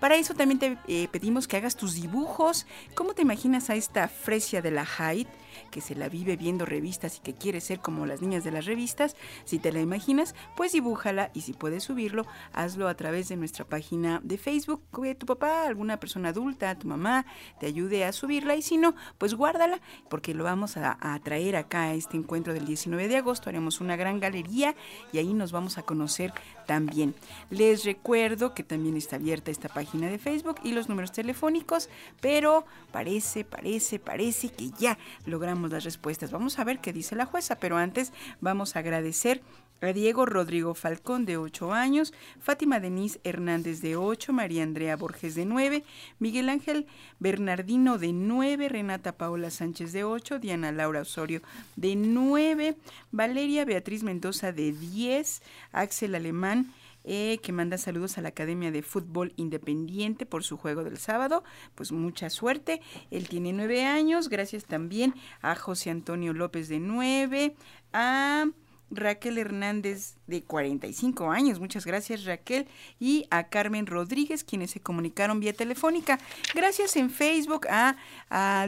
Para 0.00 0.16
eso 0.16 0.34
también 0.34 0.58
te 0.58 0.78
eh, 0.88 1.08
pedimos 1.12 1.46
que 1.46 1.56
hagas 1.56 1.76
tus 1.76 1.94
dibujos. 1.94 2.66
¿Cómo 2.94 3.14
te 3.14 3.22
imaginas 3.22 3.70
a 3.70 3.74
esta 3.74 4.08
Fresia 4.08 4.62
de 4.62 4.70
la 4.70 4.86
Hyde? 4.86 5.28
que 5.70 5.80
se 5.80 5.94
la 5.94 6.08
vive 6.08 6.36
viendo 6.36 6.66
revistas 6.66 7.18
y 7.18 7.20
que 7.20 7.34
quiere 7.34 7.60
ser 7.60 7.80
como 7.80 8.06
las 8.06 8.20
niñas 8.20 8.44
de 8.44 8.50
las 8.50 8.66
revistas, 8.66 9.16
si 9.44 9.58
te 9.58 9.72
la 9.72 9.80
imaginas, 9.80 10.34
pues 10.56 10.72
dibújala 10.72 11.30
y 11.34 11.42
si 11.42 11.52
puedes 11.52 11.84
subirlo, 11.84 12.26
hazlo 12.52 12.88
a 12.88 12.94
través 12.94 13.28
de 13.28 13.36
nuestra 13.36 13.64
página 13.64 14.20
de 14.22 14.38
Facebook, 14.38 14.82
que 14.92 15.14
tu 15.14 15.26
papá, 15.26 15.66
alguna 15.66 15.98
persona 15.98 16.30
adulta, 16.30 16.78
tu 16.78 16.88
mamá, 16.88 17.26
te 17.58 17.66
ayude 17.66 18.04
a 18.04 18.12
subirla 18.12 18.56
y 18.56 18.62
si 18.62 18.76
no, 18.76 18.94
pues 19.18 19.34
guárdala 19.34 19.80
porque 20.08 20.34
lo 20.34 20.44
vamos 20.44 20.76
a, 20.76 20.98
a 21.00 21.18
traer 21.20 21.56
acá 21.56 21.82
a 21.84 21.94
este 21.94 22.16
encuentro 22.16 22.52
del 22.52 22.66
19 22.66 23.08
de 23.08 23.16
agosto, 23.16 23.48
haremos 23.48 23.80
una 23.80 23.96
gran 23.96 24.20
galería 24.20 24.74
y 25.12 25.18
ahí 25.18 25.32
nos 25.34 25.52
vamos 25.52 25.78
a 25.78 25.82
conocer 25.82 26.32
también. 26.70 27.16
Les 27.50 27.84
recuerdo 27.84 28.54
que 28.54 28.62
también 28.62 28.96
está 28.96 29.16
abierta 29.16 29.50
esta 29.50 29.68
página 29.68 30.08
de 30.08 30.18
Facebook 30.18 30.60
y 30.62 30.70
los 30.70 30.88
números 30.88 31.10
telefónicos, 31.10 31.88
pero 32.20 32.64
parece, 32.92 33.44
parece, 33.44 33.98
parece 33.98 34.50
que 34.50 34.70
ya 34.78 34.96
logramos 35.26 35.72
las 35.72 35.82
respuestas. 35.82 36.30
Vamos 36.30 36.60
a 36.60 36.64
ver 36.64 36.78
qué 36.78 36.92
dice 36.92 37.16
la 37.16 37.26
jueza, 37.26 37.56
pero 37.56 37.76
antes 37.76 38.12
vamos 38.40 38.76
a 38.76 38.78
agradecer 38.78 39.42
Diego 39.80 40.26
Rodrigo 40.26 40.74
Falcón 40.74 41.24
de 41.24 41.36
8 41.36 41.72
años, 41.72 42.12
Fátima 42.38 42.80
Denise 42.80 43.20
Hernández 43.24 43.80
de 43.80 43.96
8, 43.96 44.32
María 44.32 44.62
Andrea 44.62 44.96
Borges 44.96 45.34
de 45.34 45.46
9, 45.46 45.84
Miguel 46.18 46.48
Ángel 46.48 46.86
Bernardino 47.18 47.98
de 47.98 48.12
9, 48.12 48.68
Renata 48.68 49.12
Paola 49.12 49.50
Sánchez 49.50 49.92
de 49.92 50.04
8, 50.04 50.38
Diana 50.38 50.70
Laura 50.70 51.00
Osorio 51.00 51.42
de 51.76 51.96
9, 51.96 52.76
Valeria 53.10 53.64
Beatriz 53.64 54.02
Mendoza 54.02 54.52
de 54.52 54.72
10, 54.72 55.42
Axel 55.72 56.14
Alemán 56.14 56.72
eh, 57.02 57.38
que 57.42 57.52
manda 57.52 57.78
saludos 57.78 58.18
a 58.18 58.20
la 58.20 58.28
Academia 58.28 58.70
de 58.70 58.82
Fútbol 58.82 59.32
Independiente 59.36 60.26
por 60.26 60.44
su 60.44 60.58
juego 60.58 60.84
del 60.84 60.98
sábado. 60.98 61.42
Pues 61.74 61.92
mucha 61.92 62.28
suerte. 62.28 62.82
Él 63.10 63.28
tiene 63.28 63.54
nueve 63.54 63.86
años. 63.86 64.28
Gracias 64.28 64.66
también 64.66 65.14
a 65.40 65.54
José 65.54 65.90
Antonio 65.90 66.34
López 66.34 66.68
de 66.68 66.78
nueve, 66.78 67.54
a 67.92 68.46
Raquel 68.90 69.38
Hernández 69.38 70.16
de 70.26 70.42
45 70.42 71.30
años. 71.30 71.60
Muchas 71.60 71.86
gracias 71.86 72.24
Raquel 72.24 72.66
y 72.98 73.26
a 73.30 73.48
Carmen 73.48 73.86
Rodríguez 73.86 74.44
quienes 74.44 74.70
se 74.72 74.80
comunicaron 74.80 75.40
vía 75.40 75.52
telefónica. 75.52 76.18
Gracias 76.54 76.96
en 76.96 77.10
Facebook 77.10 77.66
a, 77.68 77.96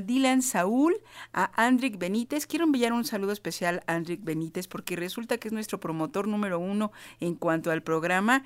Dylan 0.04 0.42
Saúl, 0.42 0.96
a 1.32 1.50
Andrick 1.62 1.98
Benítez. 1.98 2.46
Quiero 2.46 2.64
enviar 2.64 2.92
un 2.92 3.04
saludo 3.04 3.32
especial 3.32 3.82
a 3.86 3.94
Andrick 3.94 4.22
Benítez 4.22 4.68
porque 4.68 4.96
resulta 4.96 5.38
que 5.38 5.48
es 5.48 5.52
nuestro 5.52 5.80
promotor 5.80 6.28
número 6.28 6.58
uno 6.58 6.92
en 7.20 7.34
cuanto 7.34 7.70
al 7.70 7.82
programa. 7.82 8.44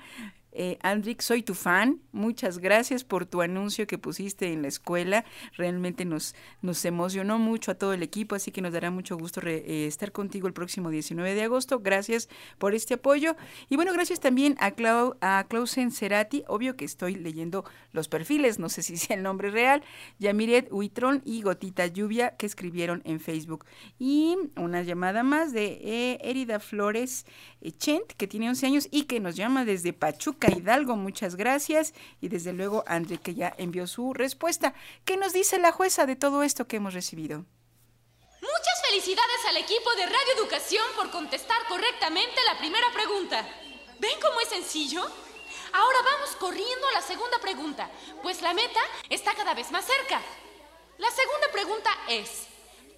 Eh, 0.59 0.79
Andrick, 0.81 1.21
soy 1.21 1.43
tu 1.43 1.53
fan. 1.53 2.01
Muchas 2.11 2.57
gracias 2.57 3.03
por 3.03 3.25
tu 3.25 3.41
anuncio 3.41 3.85
que 3.85 3.97
pusiste 3.97 4.51
en 4.51 4.63
la 4.63 4.69
escuela. 4.69 5.23
Realmente 5.55 6.03
nos, 6.03 6.35
nos 6.61 6.83
emocionó 6.85 7.37
mucho 7.37 7.71
a 7.71 7.75
todo 7.75 7.93
el 7.93 8.01
equipo, 8.01 8.33
así 8.33 8.51
que 8.51 8.61
nos 8.61 8.73
dará 8.73 8.89
mucho 8.89 9.17
gusto 9.17 9.39
eh, 9.43 9.85
estar 9.85 10.11
contigo 10.11 10.47
el 10.47 10.53
próximo 10.53 10.89
19 10.89 11.35
de 11.35 11.43
agosto. 11.43 11.79
Gracias 11.79 12.27
por 12.57 12.73
este 12.73 12.95
apoyo. 12.95 13.35
Y 13.69 13.75
bueno, 13.75 13.93
gracias 13.93 14.19
también 14.19 14.55
a, 14.59 14.71
Clau, 14.71 15.15
a 15.21 15.45
Clausen 15.47 15.91
Cerati. 15.91 16.43
Obvio 16.47 16.75
que 16.75 16.85
estoy 16.85 17.15
leyendo 17.15 17.63
los 17.91 18.07
perfiles, 18.07 18.57
no 18.57 18.69
sé 18.69 18.81
si 18.81 18.97
sea 18.97 19.15
el 19.15 19.23
nombre 19.23 19.51
real. 19.51 19.83
Yamiret 20.17 20.69
Huitrón 20.71 21.21
y 21.23 21.41
Gotita 21.43 21.85
Lluvia 21.85 22.35
que 22.35 22.45
escribieron 22.45 23.01
en 23.05 23.19
Facebook. 23.19 23.65
Y 23.99 24.35
una 24.55 24.81
llamada 24.81 25.21
más 25.21 25.53
de 25.53 25.79
eh, 25.83 26.17
Erida 26.21 26.59
Flores 26.59 27.25
Chent, 27.77 28.13
que 28.13 28.27
tiene 28.27 28.49
11 28.49 28.65
años 28.65 28.87
y 28.89 29.03
que 29.03 29.19
nos 29.19 29.35
llama 29.35 29.65
desde 29.65 29.93
Pachuca 29.93 30.46
Hidalgo, 30.49 30.95
muchas 30.95 31.35
gracias. 31.35 31.93
Y 32.21 32.29
desde 32.29 32.53
luego, 32.53 32.83
André, 32.87 33.17
que 33.17 33.33
ya 33.33 33.53
envió 33.57 33.87
su 33.87 34.13
respuesta. 34.13 34.73
¿Qué 35.05 35.17
nos 35.17 35.33
dice 35.33 35.59
la 35.59 35.71
jueza 35.71 36.05
de 36.05 36.15
todo 36.15 36.43
esto 36.43 36.67
que 36.67 36.77
hemos 36.77 36.93
recibido? 36.93 37.45
Muchas 38.41 38.81
felicidades 38.89 39.45
al 39.49 39.57
equipo 39.57 39.89
de 39.95 40.05
Radio 40.05 40.33
Educación 40.37 40.85
por 40.95 41.11
contestar 41.11 41.57
correctamente 41.67 42.35
la 42.45 42.57
primera 42.57 42.87
pregunta. 42.93 43.47
¿Ven 43.99 44.19
cómo 44.21 44.39
es 44.41 44.49
sencillo? 44.49 45.01
Ahora 45.73 45.97
vamos 46.03 46.35
corriendo 46.37 46.87
a 46.87 46.93
la 46.93 47.01
segunda 47.01 47.39
pregunta, 47.39 47.89
pues 48.23 48.41
la 48.41 48.53
meta 48.53 48.79
está 49.09 49.33
cada 49.33 49.53
vez 49.53 49.71
más 49.71 49.85
cerca. 49.85 50.21
La 50.97 51.09
segunda 51.11 51.51
pregunta 51.51 51.89
es, 52.09 52.47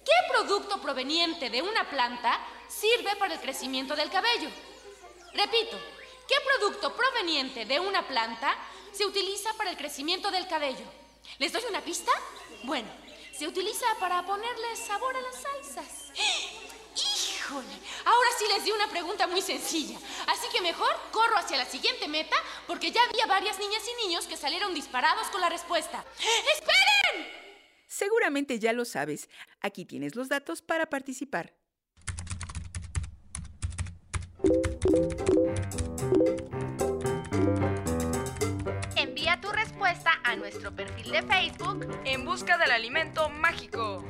¿qué 0.04 0.12
producto 0.32 0.80
proveniente 0.80 1.50
de 1.50 1.62
una 1.62 1.88
planta 1.90 2.38
sirve 2.68 3.16
para 3.16 3.34
el 3.34 3.40
crecimiento 3.40 3.96
del 3.96 4.10
cabello? 4.10 4.48
Repito, 5.34 5.78
¿Qué 6.30 6.36
producto 6.46 6.94
proveniente 6.94 7.64
de 7.64 7.80
una 7.80 8.06
planta 8.06 8.56
se 8.92 9.04
utiliza 9.04 9.52
para 9.54 9.70
el 9.70 9.76
crecimiento 9.76 10.30
del 10.30 10.46
cabello? 10.46 10.84
¿Les 11.40 11.52
doy 11.52 11.64
una 11.68 11.80
pista? 11.80 12.12
Bueno, 12.62 12.88
se 13.36 13.48
utiliza 13.48 13.84
para 13.98 14.24
ponerle 14.24 14.76
sabor 14.76 15.16
a 15.16 15.20
las 15.22 15.42
salsas. 15.42 16.12
¡Híjole! 16.94 17.74
Ahora 18.04 18.28
sí 18.38 18.44
les 18.54 18.64
di 18.64 18.70
una 18.70 18.86
pregunta 18.86 19.26
muy 19.26 19.42
sencilla. 19.42 19.98
Así 20.28 20.46
que 20.52 20.60
mejor 20.60 20.94
corro 21.10 21.36
hacia 21.36 21.56
la 21.56 21.66
siguiente 21.66 22.06
meta 22.06 22.36
porque 22.68 22.92
ya 22.92 23.02
había 23.02 23.26
varias 23.26 23.58
niñas 23.58 23.82
y 23.88 24.06
niños 24.06 24.26
que 24.26 24.36
salieron 24.36 24.72
disparados 24.72 25.26
con 25.30 25.40
la 25.40 25.48
respuesta. 25.48 26.04
¡Esperen! 26.54 27.26
Seguramente 27.88 28.60
ya 28.60 28.72
lo 28.72 28.84
sabes. 28.84 29.28
Aquí 29.62 29.84
tienes 29.84 30.14
los 30.14 30.28
datos 30.28 30.62
para 30.62 30.86
participar. 30.86 31.59
Envía 38.96 39.38
tu 39.40 39.50
respuesta 39.50 40.12
a 40.24 40.34
nuestro 40.36 40.74
perfil 40.74 41.10
de 41.12 41.22
Facebook 41.22 41.86
En 42.06 42.24
busca 42.24 42.56
del 42.56 42.70
alimento 42.70 43.28
mágico. 43.28 44.02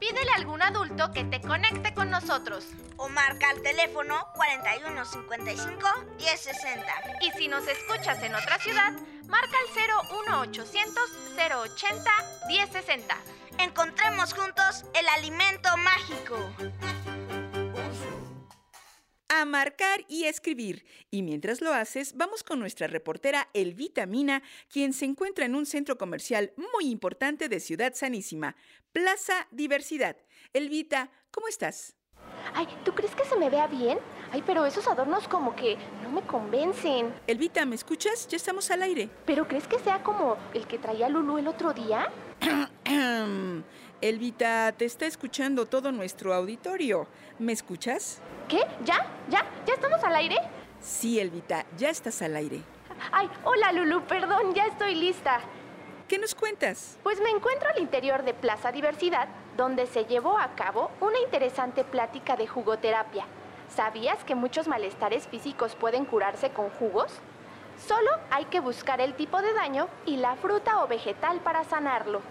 Pídele 0.00 0.30
a 0.32 0.36
algún 0.36 0.60
adulto 0.62 1.12
que 1.12 1.22
te 1.24 1.40
conecte 1.40 1.94
con 1.94 2.10
nosotros. 2.10 2.66
O 2.96 3.08
marca 3.08 3.50
al 3.50 3.62
teléfono 3.62 4.26
4155 4.34 5.88
1060. 6.18 6.84
Y 7.20 7.30
si 7.38 7.46
nos 7.46 7.66
escuchas 7.68 8.20
en 8.24 8.34
otra 8.34 8.58
ciudad, 8.58 8.92
marca 9.28 9.56
al 9.56 9.68
01800 10.42 11.02
080 11.36 12.10
1060. 12.48 13.16
Encontremos 13.58 14.34
juntos 14.34 14.84
el 14.94 15.06
alimento 15.08 15.76
mágico 15.76 16.36
a 19.30 19.44
marcar 19.44 20.04
y 20.08 20.24
escribir. 20.24 20.84
Y 21.10 21.22
mientras 21.22 21.60
lo 21.60 21.72
haces, 21.72 22.14
vamos 22.16 22.42
con 22.42 22.58
nuestra 22.58 22.88
reportera 22.88 23.48
Elvita 23.54 24.04
Mina, 24.04 24.42
quien 24.68 24.92
se 24.92 25.04
encuentra 25.04 25.46
en 25.46 25.54
un 25.54 25.66
centro 25.66 25.96
comercial 25.96 26.52
muy 26.74 26.90
importante 26.90 27.48
de 27.48 27.60
Ciudad 27.60 27.94
Sanísima, 27.94 28.56
Plaza 28.92 29.46
Diversidad. 29.52 30.16
Elvita, 30.52 31.10
¿cómo 31.30 31.46
estás? 31.46 31.94
Ay, 32.54 32.66
¿tú 32.84 32.92
crees 32.92 33.14
que 33.14 33.24
se 33.24 33.36
me 33.36 33.50
vea 33.50 33.66
bien? 33.66 33.98
Ay, 34.32 34.42
pero 34.46 34.64
esos 34.64 34.86
adornos 34.86 35.26
como 35.28 35.56
que 35.56 35.76
no 36.02 36.10
me 36.10 36.22
convencen. 36.22 37.12
Elvita, 37.26 37.64
¿me 37.66 37.74
escuchas? 37.74 38.28
Ya 38.28 38.36
estamos 38.36 38.70
al 38.70 38.82
aire. 38.82 39.08
¿Pero 39.26 39.46
crees 39.48 39.66
que 39.66 39.78
sea 39.78 40.02
como 40.02 40.36
el 40.54 40.66
que 40.66 40.78
traía 40.78 41.08
Lulu 41.08 41.38
el 41.38 41.48
otro 41.48 41.72
día? 41.72 42.08
Elvita, 44.00 44.72
te 44.72 44.84
está 44.84 45.06
escuchando 45.06 45.66
todo 45.66 45.92
nuestro 45.92 46.32
auditorio. 46.32 47.06
¿Me 47.38 47.52
escuchas? 47.52 48.20
¿Qué? 48.48 48.60
¿Ya? 48.84 49.06
¿Ya? 49.28 49.44
¿Ya 49.66 49.74
estamos 49.74 50.02
al 50.04 50.14
aire? 50.16 50.36
Sí, 50.80 51.20
Elvita, 51.20 51.66
ya 51.76 51.90
estás 51.90 52.22
al 52.22 52.36
aire. 52.36 52.62
Ay, 53.12 53.28
hola 53.44 53.72
Lulu, 53.72 54.02
perdón, 54.06 54.54
ya 54.54 54.66
estoy 54.66 54.94
lista. 54.94 55.40
¿Qué 56.08 56.18
nos 56.18 56.34
cuentas? 56.34 56.98
Pues 57.02 57.20
me 57.20 57.30
encuentro 57.30 57.68
al 57.68 57.80
interior 57.80 58.24
de 58.24 58.34
Plaza 58.34 58.72
Diversidad, 58.72 59.28
donde 59.60 59.86
se 59.86 60.06
llevó 60.06 60.38
a 60.38 60.54
cabo 60.54 60.90
una 61.02 61.18
interesante 61.18 61.84
plática 61.84 62.34
de 62.34 62.46
jugoterapia. 62.46 63.26
¿Sabías 63.68 64.24
que 64.24 64.34
muchos 64.34 64.66
malestares 64.66 65.28
físicos 65.28 65.74
pueden 65.74 66.06
curarse 66.06 66.48
con 66.48 66.70
jugos? 66.70 67.12
Solo 67.86 68.10
hay 68.30 68.46
que 68.46 68.60
buscar 68.60 69.02
el 69.02 69.12
tipo 69.12 69.42
de 69.42 69.52
daño 69.52 69.88
y 70.06 70.16
la 70.16 70.36
fruta 70.36 70.82
o 70.82 70.88
vegetal 70.88 71.40
para 71.40 71.64
sanarlo. 71.64 72.22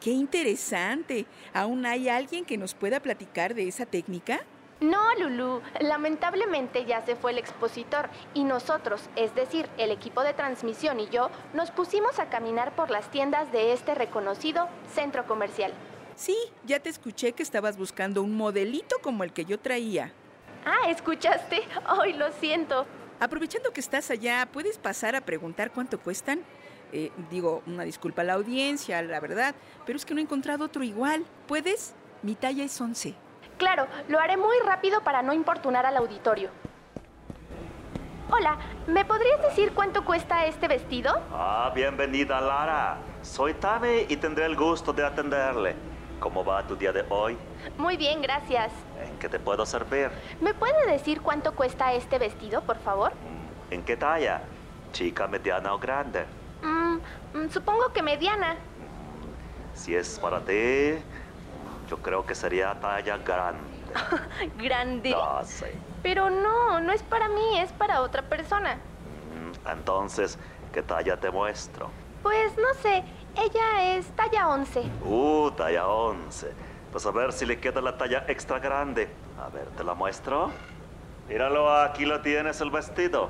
¡Qué 0.00 0.10
interesante! 0.10 1.26
¿Aún 1.54 1.86
hay 1.86 2.08
alguien 2.08 2.44
que 2.44 2.58
nos 2.58 2.74
pueda 2.74 2.98
platicar 2.98 3.54
de 3.54 3.68
esa 3.68 3.86
técnica? 3.86 4.40
No, 4.80 5.14
Lulu, 5.20 5.62
lamentablemente 5.78 6.84
ya 6.84 7.00
se 7.06 7.14
fue 7.14 7.30
el 7.30 7.38
expositor 7.38 8.10
y 8.34 8.42
nosotros, 8.42 9.08
es 9.14 9.36
decir, 9.36 9.68
el 9.78 9.92
equipo 9.92 10.24
de 10.24 10.34
transmisión 10.34 10.98
y 10.98 11.08
yo, 11.10 11.30
nos 11.54 11.70
pusimos 11.70 12.18
a 12.18 12.28
caminar 12.28 12.74
por 12.74 12.90
las 12.90 13.08
tiendas 13.12 13.52
de 13.52 13.72
este 13.72 13.94
reconocido 13.94 14.68
centro 14.92 15.26
comercial. 15.26 15.72
Sí, 16.16 16.34
ya 16.64 16.80
te 16.80 16.88
escuché 16.88 17.32
que 17.32 17.42
estabas 17.42 17.76
buscando 17.76 18.22
un 18.22 18.34
modelito 18.34 18.96
como 19.02 19.22
el 19.22 19.32
que 19.34 19.44
yo 19.44 19.60
traía. 19.60 20.12
Ah, 20.64 20.88
¿escuchaste? 20.88 21.62
Ay, 21.86 22.14
lo 22.14 22.32
siento. 22.32 22.86
Aprovechando 23.20 23.70
que 23.70 23.80
estás 23.80 24.10
allá, 24.10 24.48
¿puedes 24.50 24.78
pasar 24.78 25.14
a 25.14 25.20
preguntar 25.20 25.70
cuánto 25.72 26.00
cuestan? 26.00 26.40
Eh, 26.92 27.12
digo, 27.30 27.62
una 27.66 27.82
disculpa 27.84 28.22
a 28.22 28.24
la 28.24 28.32
audiencia, 28.32 29.02
la 29.02 29.20
verdad, 29.20 29.54
pero 29.84 29.96
es 29.96 30.06
que 30.06 30.14
no 30.14 30.20
he 30.20 30.22
encontrado 30.22 30.64
otro 30.64 30.82
igual. 30.82 31.24
¿Puedes? 31.46 31.94
Mi 32.22 32.34
talla 32.34 32.64
es 32.64 32.80
11. 32.80 33.14
Claro, 33.58 33.86
lo 34.08 34.18
haré 34.18 34.38
muy 34.38 34.56
rápido 34.64 35.02
para 35.02 35.22
no 35.22 35.34
importunar 35.34 35.84
al 35.84 35.98
auditorio. 35.98 36.48
Hola, 38.30 38.58
¿me 38.86 39.04
podrías 39.04 39.40
decir 39.42 39.72
cuánto 39.74 40.04
cuesta 40.04 40.46
este 40.46 40.66
vestido? 40.66 41.14
Ah, 41.30 41.70
bienvenida 41.74 42.40
Lara. 42.40 42.98
Soy 43.22 43.54
Tame 43.54 44.06
y 44.08 44.16
tendré 44.16 44.46
el 44.46 44.56
gusto 44.56 44.92
de 44.92 45.04
atenderle. 45.04 45.95
¿Cómo 46.18 46.44
va 46.44 46.66
tu 46.66 46.76
día 46.76 46.92
de 46.92 47.04
hoy? 47.10 47.38
Muy 47.76 47.96
bien, 47.96 48.22
gracias. 48.22 48.72
¿En 49.04 49.18
qué 49.18 49.28
te 49.28 49.38
puedo 49.38 49.66
servir? 49.66 50.10
¿Me 50.40 50.54
puede 50.54 50.92
decir 50.92 51.20
cuánto 51.20 51.54
cuesta 51.54 51.92
este 51.92 52.18
vestido, 52.18 52.62
por 52.62 52.78
favor? 52.78 53.12
¿En 53.70 53.82
qué 53.82 53.96
talla? 53.96 54.42
¿Chica, 54.92 55.26
mediana 55.28 55.74
o 55.74 55.78
grande? 55.78 56.26
Mm, 56.62 56.98
mm, 57.34 57.48
supongo 57.50 57.92
que 57.92 58.02
mediana. 58.02 58.56
Si 59.74 59.94
es 59.94 60.18
para 60.18 60.40
ti, 60.44 61.04
yo 61.86 61.98
creo 61.98 62.24
que 62.24 62.34
sería 62.34 62.74
talla 62.80 63.18
grande. 63.18 63.92
¿Grande? 64.56 65.10
No 65.10 65.44
sé. 65.44 65.78
Pero 66.02 66.30
no, 66.30 66.80
no 66.80 66.92
es 66.92 67.02
para 67.02 67.28
mí, 67.28 67.58
es 67.58 67.72
para 67.72 68.00
otra 68.00 68.22
persona. 68.22 68.80
Mm, 69.04 69.52
Entonces, 69.70 70.38
¿qué 70.72 70.82
talla 70.82 71.18
te 71.18 71.30
muestro? 71.30 71.90
Pues 72.22 72.56
no 72.56 72.80
sé, 72.82 73.04
ella 73.36 73.96
es 73.96 74.06
talla 74.16 74.48
11. 74.48 74.82
Uh, 75.04 75.50
talla 75.52 75.86
11. 75.86 76.52
Pues 76.92 77.06
a 77.06 77.10
ver 77.10 77.32
si 77.32 77.46
le 77.46 77.58
queda 77.60 77.80
la 77.80 77.96
talla 77.96 78.24
extra 78.28 78.58
grande. 78.58 79.08
A 79.40 79.48
ver, 79.48 79.66
¿te 79.76 79.84
la 79.84 79.94
muestro? 79.94 80.50
Míralo, 81.28 81.70
aquí 81.70 82.04
lo 82.04 82.20
tienes 82.20 82.60
el 82.60 82.70
vestido. 82.70 83.28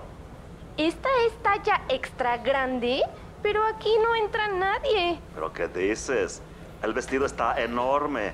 ¿Esta 0.76 1.08
es 1.26 1.42
talla 1.42 1.82
extra 1.88 2.36
grande? 2.38 3.02
Pero 3.42 3.64
aquí 3.64 3.92
no 4.02 4.14
entra 4.14 4.48
nadie. 4.48 5.18
¿Pero 5.34 5.52
qué 5.52 5.68
dices? 5.68 6.42
El 6.82 6.92
vestido 6.92 7.26
está 7.26 7.60
enorme. 7.60 8.32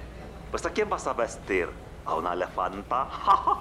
Pues 0.50 0.66
¿a 0.66 0.70
quién 0.70 0.90
vas 0.90 1.06
a 1.06 1.12
vestir? 1.12 1.68
¿A 2.04 2.14
una 2.16 2.32
elefanta? 2.32 3.06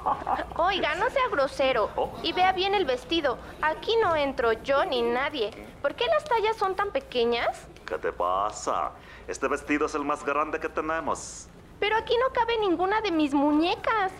Oiga, 0.57 0.95
no 0.95 1.09
sea 1.11 1.27
grosero. 1.31 1.89
Oh. 1.95 2.11
Y 2.23 2.33
vea 2.33 2.51
bien 2.53 2.73
el 2.73 2.85
vestido. 2.85 3.37
Aquí 3.61 3.95
no 4.01 4.15
entro 4.15 4.53
yo 4.53 4.83
ni 4.85 5.03
nadie. 5.03 5.51
¿Por 5.81 5.93
qué 5.93 6.05
las 6.07 6.23
tallas 6.23 6.57
son 6.57 6.75
tan 6.75 6.91
pequeñas? 6.91 7.67
¿Qué 7.91 7.97
te 7.97 8.13
pasa? 8.13 8.91
Este 9.27 9.49
vestido 9.49 9.85
es 9.85 9.93
el 9.95 10.05
más 10.05 10.23
grande 10.23 10.61
que 10.61 10.69
tenemos. 10.69 11.49
Pero 11.77 11.97
aquí 11.97 12.15
no 12.17 12.31
cabe 12.33 12.57
ninguna 12.57 13.01
de 13.01 13.11
mis 13.11 13.33
muñecas. 13.33 14.13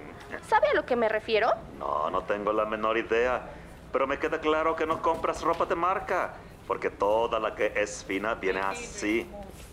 ¿Sabe 0.45 0.67
a 0.67 0.73
lo 0.73 0.85
que 0.85 0.97
me 0.97 1.07
refiero? 1.07 1.49
No, 1.79 2.09
no 2.09 2.21
tengo 2.23 2.51
la 2.51 2.65
menor 2.65 2.97
idea. 2.97 3.41
Pero 3.93 4.07
me 4.07 4.19
queda 4.19 4.41
claro 4.41 4.75
que 4.75 4.85
no 4.85 5.01
compras 5.01 5.41
ropa 5.41 5.65
de 5.65 5.75
marca. 5.75 6.33
Porque 6.67 6.89
toda 6.89 7.39
la 7.39 7.55
que 7.55 7.71
es 7.73 8.03
fina 8.03 8.33
viene 8.33 8.59
así. 8.59 9.25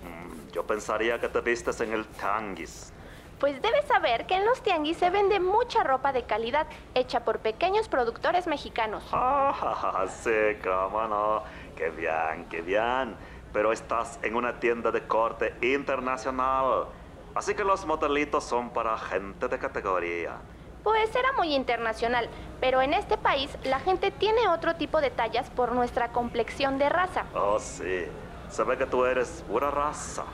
Mm, 0.04 0.52
Yo 0.52 0.64
pensaría 0.64 1.18
que 1.18 1.28
te 1.28 1.40
vistes 1.40 1.80
en 1.80 1.92
el 1.92 2.06
tanguis. 2.06 2.92
Pues 3.40 3.60
debes 3.60 3.84
saber 3.86 4.26
que 4.26 4.34
en 4.36 4.44
los 4.46 4.62
tianguis 4.62 4.96
se 4.96 5.10
vende 5.10 5.40
mucha 5.40 5.82
ropa 5.82 6.12
de 6.12 6.22
calidad 6.22 6.68
hecha 6.94 7.24
por 7.24 7.40
pequeños 7.40 7.88
productores 7.88 8.46
mexicanos. 8.46 9.04
Ah, 9.12 10.06
sí, 10.22 10.30
cómo 10.62 11.04
no. 11.08 11.42
Qué 11.76 11.90
bien, 11.90 12.46
qué 12.50 12.62
bien. 12.62 13.14
Pero 13.52 13.72
estás 13.72 14.18
en 14.22 14.36
una 14.36 14.60
tienda 14.60 14.90
de 14.90 15.06
corte 15.06 15.54
internacional. 15.62 16.86
Así 17.34 17.54
que 17.54 17.64
los 17.64 17.86
modelitos 17.86 18.44
son 18.44 18.70
para 18.70 18.96
gente 18.98 19.48
de 19.48 19.58
categoría. 19.58 20.36
Pues 20.82 21.14
era 21.14 21.32
muy 21.32 21.54
internacional, 21.54 22.28
pero 22.60 22.80
en 22.80 22.94
este 22.94 23.18
país 23.18 23.50
la 23.64 23.80
gente 23.80 24.10
tiene 24.10 24.48
otro 24.48 24.76
tipo 24.76 25.00
de 25.00 25.10
tallas 25.10 25.50
por 25.50 25.72
nuestra 25.72 26.12
complexión 26.12 26.78
de 26.78 26.88
raza. 26.88 27.24
Oh, 27.34 27.58
sí. 27.58 28.06
Se 28.48 28.64
ve 28.64 28.78
que 28.78 28.86
tú 28.86 29.04
eres 29.04 29.44
pura 29.48 29.70
raza. 29.70 30.24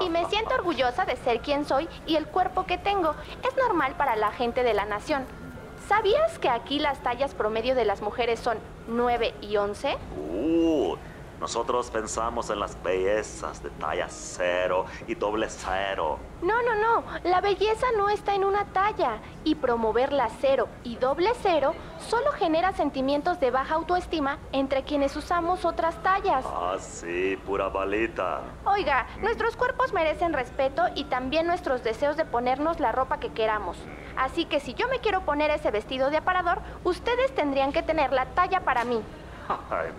Y 0.00 0.08
me 0.10 0.24
siento 0.30 0.54
orgullosa 0.54 1.04
de 1.04 1.16
ser 1.16 1.40
quien 1.40 1.64
soy 1.64 1.88
y 2.06 2.16
el 2.16 2.26
cuerpo 2.26 2.66
que 2.66 2.78
tengo. 2.78 3.14
Es 3.42 3.56
normal 3.56 3.94
para 3.96 4.16
la 4.16 4.30
gente 4.30 4.62
de 4.62 4.74
la 4.74 4.84
nación. 4.84 5.24
¿Sabías 5.88 6.38
que 6.38 6.48
aquí 6.48 6.78
las 6.78 6.98
tallas 7.02 7.34
promedio 7.34 7.74
de 7.74 7.84
las 7.84 8.02
mujeres 8.02 8.40
son 8.40 8.58
9 8.88 9.34
y 9.40 9.56
11? 9.56 9.96
Uh, 10.16 10.96
nosotros 11.40 11.90
pensamos 11.90 12.48
en 12.50 12.60
las 12.60 12.82
bellezas 12.82 13.62
de 13.62 13.70
talla 13.70 14.06
cero 14.08 14.86
y 15.06 15.14
doble 15.14 15.48
cero. 15.50 16.18
No, 16.42 16.62
no, 16.62 16.74
no. 16.74 17.04
La 17.24 17.40
belleza 17.40 17.86
no 17.96 18.08
está 18.08 18.34
en 18.34 18.44
una 18.44 18.64
talla. 18.66 19.18
Y 19.44 19.54
promover 19.54 20.12
la 20.12 20.28
cero 20.40 20.68
y 20.82 20.96
doble 20.96 21.30
cero 21.42 21.74
solo 21.98 22.32
genera 22.32 22.72
sentimientos 22.72 23.38
de 23.38 23.50
baja 23.50 23.74
autoestima 23.74 24.38
entre 24.52 24.82
quienes 24.82 25.14
usamos 25.16 25.64
otras 25.64 26.02
tallas. 26.02 26.44
Ah, 26.46 26.76
sí, 26.78 27.38
pura 27.46 27.68
balita. 27.68 28.40
Oiga, 28.64 29.06
nuestros 29.20 29.56
cuerpos 29.56 29.92
merecen 29.92 30.32
respeto 30.32 30.82
y 30.94 31.04
también 31.04 31.46
nuestros 31.46 31.84
deseos 31.84 32.16
de 32.16 32.24
ponernos 32.24 32.80
la 32.80 32.92
ropa 32.92 33.20
que 33.20 33.32
queramos. 33.32 33.76
Así 34.16 34.46
que 34.46 34.60
si 34.60 34.74
yo 34.74 34.88
me 34.88 35.00
quiero 35.00 35.20
poner 35.22 35.50
ese 35.50 35.70
vestido 35.70 36.10
de 36.10 36.16
aparador, 36.16 36.60
ustedes 36.84 37.34
tendrían 37.34 37.72
que 37.72 37.82
tener 37.82 38.12
la 38.12 38.26
talla 38.26 38.60
para 38.60 38.84
mí. 38.84 39.02
Ay, 39.70 39.90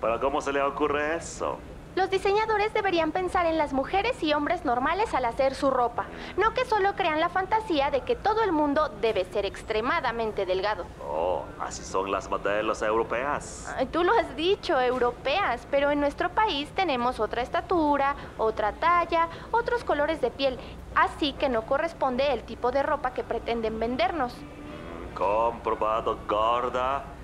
¿Pero 0.00 0.20
cómo 0.20 0.40
se 0.40 0.52
le 0.52 0.62
ocurre 0.62 1.16
eso? 1.16 1.58
Los 1.96 2.10
diseñadores 2.10 2.74
deberían 2.74 3.10
pensar 3.10 3.46
en 3.46 3.56
las 3.56 3.72
mujeres 3.72 4.22
y 4.22 4.34
hombres 4.34 4.66
normales 4.66 5.14
al 5.14 5.24
hacer 5.24 5.54
su 5.54 5.70
ropa, 5.70 6.04
no 6.36 6.52
que 6.52 6.66
solo 6.66 6.94
crean 6.94 7.20
la 7.20 7.30
fantasía 7.30 7.90
de 7.90 8.02
que 8.02 8.14
todo 8.14 8.42
el 8.42 8.52
mundo 8.52 8.90
debe 9.00 9.24
ser 9.24 9.46
extremadamente 9.46 10.44
delgado. 10.44 10.84
Oh, 11.08 11.44
así 11.58 11.82
son 11.82 12.10
las 12.12 12.28
modelos 12.28 12.82
europeas. 12.82 13.74
Ay, 13.78 13.86
Tú 13.86 14.04
lo 14.04 14.12
has 14.12 14.36
dicho, 14.36 14.78
europeas, 14.78 15.66
pero 15.70 15.90
en 15.90 16.00
nuestro 16.00 16.28
país 16.28 16.68
tenemos 16.76 17.18
otra 17.18 17.40
estatura, 17.40 18.14
otra 18.36 18.72
talla, 18.72 19.30
otros 19.50 19.82
colores 19.82 20.20
de 20.20 20.30
piel, 20.30 20.58
así 20.94 21.32
que 21.32 21.48
no 21.48 21.62
corresponde 21.62 22.30
el 22.30 22.42
tipo 22.42 22.72
de 22.72 22.82
ropa 22.82 23.14
que 23.14 23.24
pretenden 23.24 23.80
vendernos. 23.80 24.34
Comprobado, 25.14 26.18
gorda. 26.28 27.15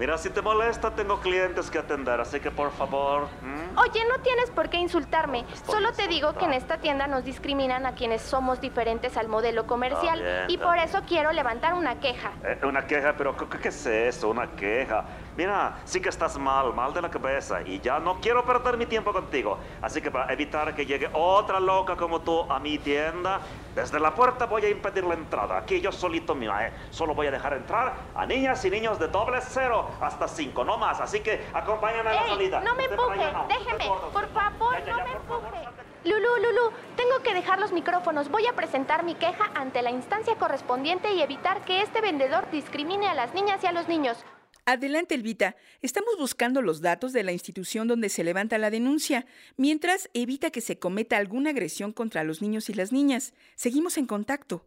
Mira, 0.00 0.16
si 0.16 0.30
te 0.30 0.40
molesta, 0.40 0.94
tengo 0.94 1.20
clientes 1.20 1.70
que 1.70 1.76
atender, 1.76 2.18
así 2.22 2.40
que 2.40 2.50
por 2.50 2.72
favor. 2.72 3.28
Oye, 3.76 4.00
no 4.08 4.22
tienes 4.22 4.50
por 4.50 4.70
qué 4.70 4.78
insultarme. 4.78 5.44
Solo 5.66 5.92
te 5.92 6.08
digo 6.08 6.32
que 6.32 6.46
en 6.46 6.54
esta 6.54 6.78
tienda 6.78 7.06
nos 7.06 7.22
discriminan 7.22 7.84
a 7.84 7.94
quienes 7.94 8.22
somos 8.22 8.62
diferentes 8.62 9.18
al 9.18 9.28
modelo 9.28 9.66
comercial. 9.66 10.22
Bien, 10.22 10.44
y 10.48 10.56
por 10.56 10.76
bien. 10.76 10.88
eso 10.88 11.02
quiero 11.06 11.32
levantar 11.32 11.74
una 11.74 12.00
queja. 12.00 12.32
Eh, 12.42 12.58
una 12.62 12.86
queja, 12.86 13.14
pero 13.14 13.36
¿qué, 13.36 13.58
qué 13.58 13.68
es 13.68 13.84
eso? 13.84 14.30
Una 14.30 14.50
queja. 14.52 15.04
Mira, 15.40 15.78
sí 15.86 16.02
que 16.02 16.10
estás 16.10 16.36
mal, 16.36 16.74
mal 16.74 16.92
de 16.92 17.00
la 17.00 17.08
cabeza 17.08 17.62
y 17.62 17.80
ya 17.80 17.98
no 17.98 18.20
quiero 18.20 18.44
perder 18.44 18.76
mi 18.76 18.84
tiempo 18.84 19.10
contigo. 19.10 19.56
Así 19.80 20.02
que 20.02 20.10
para 20.10 20.30
evitar 20.30 20.74
que 20.74 20.84
llegue 20.84 21.08
otra 21.14 21.58
loca 21.58 21.96
como 21.96 22.20
tú 22.20 22.42
a 22.52 22.58
mi 22.58 22.78
tienda, 22.78 23.40
desde 23.74 23.98
la 23.98 24.14
puerta 24.14 24.44
voy 24.44 24.66
a 24.66 24.68
impedir 24.68 25.02
la 25.02 25.14
entrada. 25.14 25.56
Aquí 25.56 25.80
yo 25.80 25.92
solito, 25.92 26.34
mira, 26.34 26.66
eh, 26.66 26.72
solo 26.90 27.14
voy 27.14 27.28
a 27.28 27.30
dejar 27.30 27.54
entrar 27.54 27.94
a 28.14 28.26
niñas 28.26 28.62
y 28.66 28.70
niños 28.70 28.98
de 28.98 29.08
doble 29.08 29.38
cero 29.40 29.88
hasta 30.02 30.28
cinco, 30.28 30.62
no 30.62 30.76
más. 30.76 31.00
Así 31.00 31.20
que 31.20 31.46
acompáñame 31.54 32.10
a 32.10 32.12
la 32.16 32.28
salida. 32.28 32.60
No 32.60 32.74
me 32.74 32.84
empuje, 32.84 33.32
no, 33.32 33.46
déjeme, 33.48 33.86
por 34.12 34.28
favor, 34.34 34.74
Ya, 34.74 34.84
ya, 34.84 34.92
no 34.92 35.04
me 35.04 35.12
empuje. 35.12 35.68
Lulu, 36.04 36.36
Lulu, 36.36 36.70
tengo 36.96 37.20
que 37.22 37.32
dejar 37.32 37.58
los 37.58 37.72
micrófonos. 37.72 38.28
Voy 38.28 38.46
a 38.46 38.52
presentar 38.52 39.04
mi 39.04 39.14
queja 39.14 39.50
ante 39.54 39.80
la 39.80 39.90
instancia 39.90 40.36
correspondiente 40.36 41.14
y 41.14 41.22
evitar 41.22 41.62
que 41.64 41.80
este 41.80 42.02
vendedor 42.02 42.50
discrimine 42.50 43.08
a 43.08 43.14
las 43.14 43.32
niñas 43.32 43.64
y 43.64 43.66
a 43.66 43.72
los 43.72 43.88
niños. 43.88 44.22
Adelante, 44.64 45.14
Elvita. 45.14 45.56
Estamos 45.82 46.16
buscando 46.18 46.62
los 46.62 46.80
datos 46.80 47.12
de 47.12 47.22
la 47.22 47.32
institución 47.32 47.88
donde 47.88 48.08
se 48.08 48.24
levanta 48.24 48.58
la 48.58 48.70
denuncia, 48.70 49.26
mientras 49.56 50.10
evita 50.14 50.50
que 50.50 50.60
se 50.60 50.78
cometa 50.78 51.16
alguna 51.16 51.50
agresión 51.50 51.92
contra 51.92 52.24
los 52.24 52.42
niños 52.42 52.70
y 52.70 52.74
las 52.74 52.92
niñas. 52.92 53.34
Seguimos 53.56 53.98
en 53.98 54.06
contacto. 54.06 54.66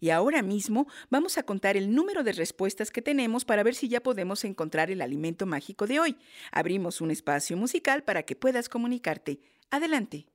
Y 0.00 0.10
ahora 0.10 0.42
mismo 0.42 0.86
vamos 1.08 1.38
a 1.38 1.44
contar 1.44 1.76
el 1.76 1.94
número 1.94 2.24
de 2.24 2.32
respuestas 2.32 2.90
que 2.90 3.00
tenemos 3.00 3.44
para 3.44 3.62
ver 3.62 3.74
si 3.74 3.88
ya 3.88 4.02
podemos 4.02 4.44
encontrar 4.44 4.90
el 4.90 5.00
alimento 5.00 5.46
mágico 5.46 5.86
de 5.86 6.00
hoy. 6.00 6.16
Abrimos 6.52 7.00
un 7.00 7.10
espacio 7.10 7.56
musical 7.56 8.04
para 8.04 8.24
que 8.24 8.36
puedas 8.36 8.68
comunicarte. 8.68 9.40
Adelante. 9.70 10.26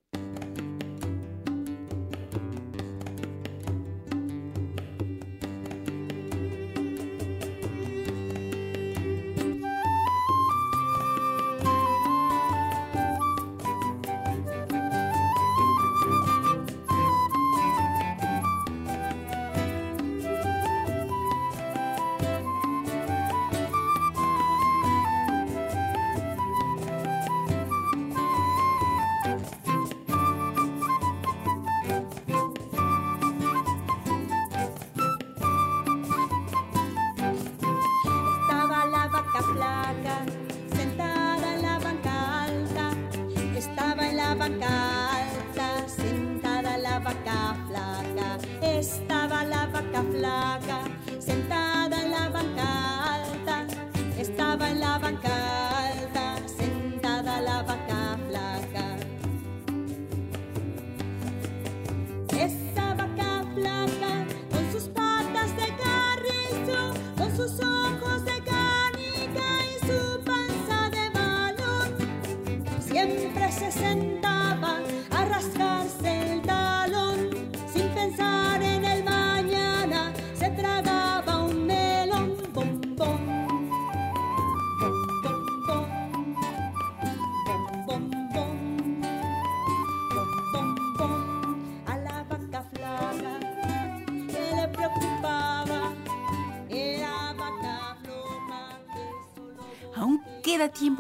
vaca 44.40 44.72
alta, 45.20 45.86
sentada 45.90 46.78
la 46.78 47.00
vaca 47.00 47.58
flaca, 47.68 48.38
estaba 48.62 49.44
la 49.44 49.66
vaca 49.68 50.02
flaca. 50.12 50.99